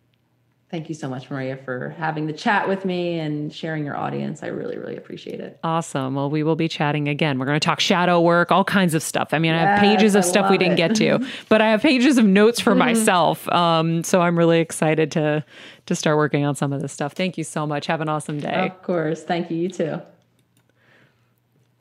[0.70, 4.44] Thank you so much, Maria, for having the chat with me and sharing your audience.
[4.44, 5.58] I really, really appreciate it.
[5.64, 6.14] Awesome.
[6.14, 7.40] Well, we will be chatting again.
[7.40, 9.30] We're going to talk shadow work, all kinds of stuff.
[9.32, 10.76] I mean, I have pages of I stuff we didn't it.
[10.76, 13.48] get to, but I have pages of notes for myself.
[13.48, 15.44] Um, so I'm really excited to
[15.86, 17.14] to start working on some of this stuff.
[17.14, 17.86] Thank you so much.
[17.86, 18.68] Have an awesome day.
[18.68, 19.24] Of course.
[19.24, 19.56] Thank you.
[19.56, 20.00] You too.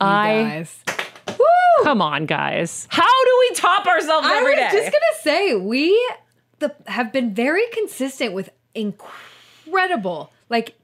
[0.00, 1.36] I guys.
[1.84, 2.88] come on, guys.
[2.90, 6.12] How do we top ourselves I every was just gonna say we
[6.58, 10.74] the, have been very consistent with incredible, like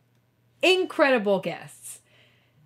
[0.62, 2.00] incredible guests,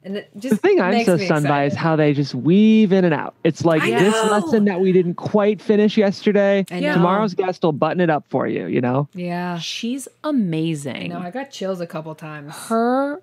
[0.03, 3.05] and it just The thing I'm so stunned by is how they just weave in
[3.05, 3.35] and out.
[3.45, 4.31] It's like I this know.
[4.31, 6.65] lesson that we didn't quite finish yesterday.
[6.71, 6.95] I know.
[6.95, 9.09] Tomorrow's guest will button it up for you, you know?
[9.15, 11.11] Yeah, She's amazing.
[11.11, 12.55] no, I got chills a couple times.
[12.69, 13.21] her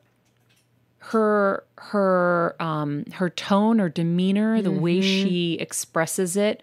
[1.00, 5.28] her her um her tone or demeanor the way Mm-hmm.
[5.28, 6.62] she expresses it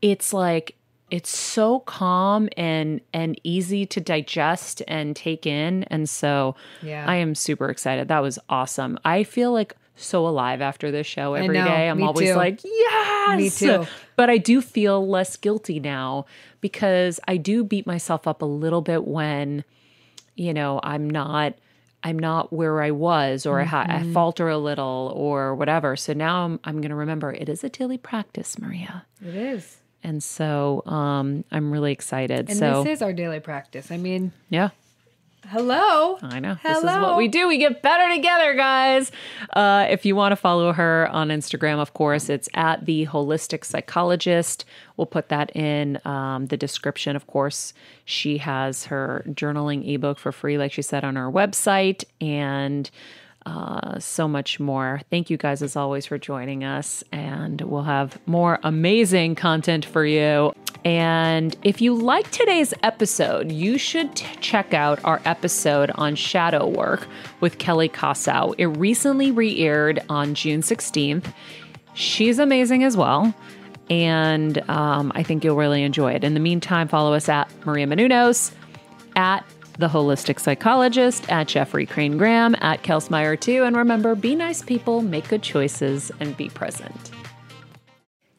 [0.00, 0.74] it's like
[1.10, 7.04] it's so calm and and easy to digest and take in and so Yeah.
[7.06, 11.34] i am super excited that was awesome i feel like so alive after this show
[11.34, 11.88] every day.
[11.88, 12.36] i'm me always too.
[12.36, 13.86] like yes Me too.
[14.16, 16.26] but i do feel less guilty now
[16.60, 19.64] because i do beat myself up a little bit when
[20.36, 21.54] you know i'm not
[22.02, 24.12] I'm not where I was, or I, ha- I mm-hmm.
[24.12, 25.96] falter a little, or whatever.
[25.96, 29.04] So now I'm, I'm going to remember it is a daily practice, Maria.
[29.20, 29.77] It is.
[30.02, 32.48] And so um, I'm really excited.
[32.48, 33.90] And so this is our daily practice.
[33.90, 34.70] I mean, yeah,
[35.48, 36.18] hello.
[36.22, 36.54] I know.
[36.54, 36.80] Hello.
[36.80, 37.48] This is what we do.
[37.48, 39.10] We get better together, guys.
[39.52, 43.64] Uh, if you want to follow her on Instagram, of course, it's at the holistic
[43.64, 44.64] psychologist.
[44.96, 47.16] We'll put that in um, the description.
[47.16, 47.72] Of course,
[48.04, 52.90] she has her journaling ebook for free, like she said, on our website, and
[53.48, 55.00] uh, so much more.
[55.08, 57.02] Thank you guys, as always, for joining us.
[57.12, 60.52] And we'll have more amazing content for you.
[60.84, 66.66] And if you like today's episode, you should t- check out our episode on shadow
[66.66, 67.08] work
[67.40, 68.54] with Kelley Kosow.
[68.58, 71.32] It recently re aired on June 16th.
[71.94, 73.34] She's amazing as well.
[73.88, 76.22] And um, I think you'll really enjoy it.
[76.22, 78.52] In the meantime, follow us at Maria Menounos,
[79.16, 79.42] at
[79.78, 83.62] The Holistic Psychologist, at Jeffrey Crane Graham, at Kelsmeyer too.
[83.62, 87.12] And remember, be nice people, make good choices, and be present.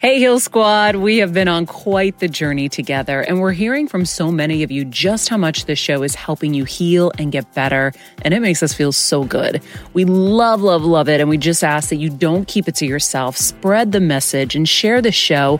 [0.01, 0.95] Hey, Heal Squad.
[0.95, 4.71] We have been on quite the journey together, and we're hearing from so many of
[4.71, 8.39] you just how much this show is helping you heal and get better, and it
[8.39, 9.61] makes us feel so good.
[9.91, 12.85] We love, love, love it, and we just ask that you don't keep it to
[12.85, 13.35] yourself.
[13.35, 15.59] Spread the message and share the show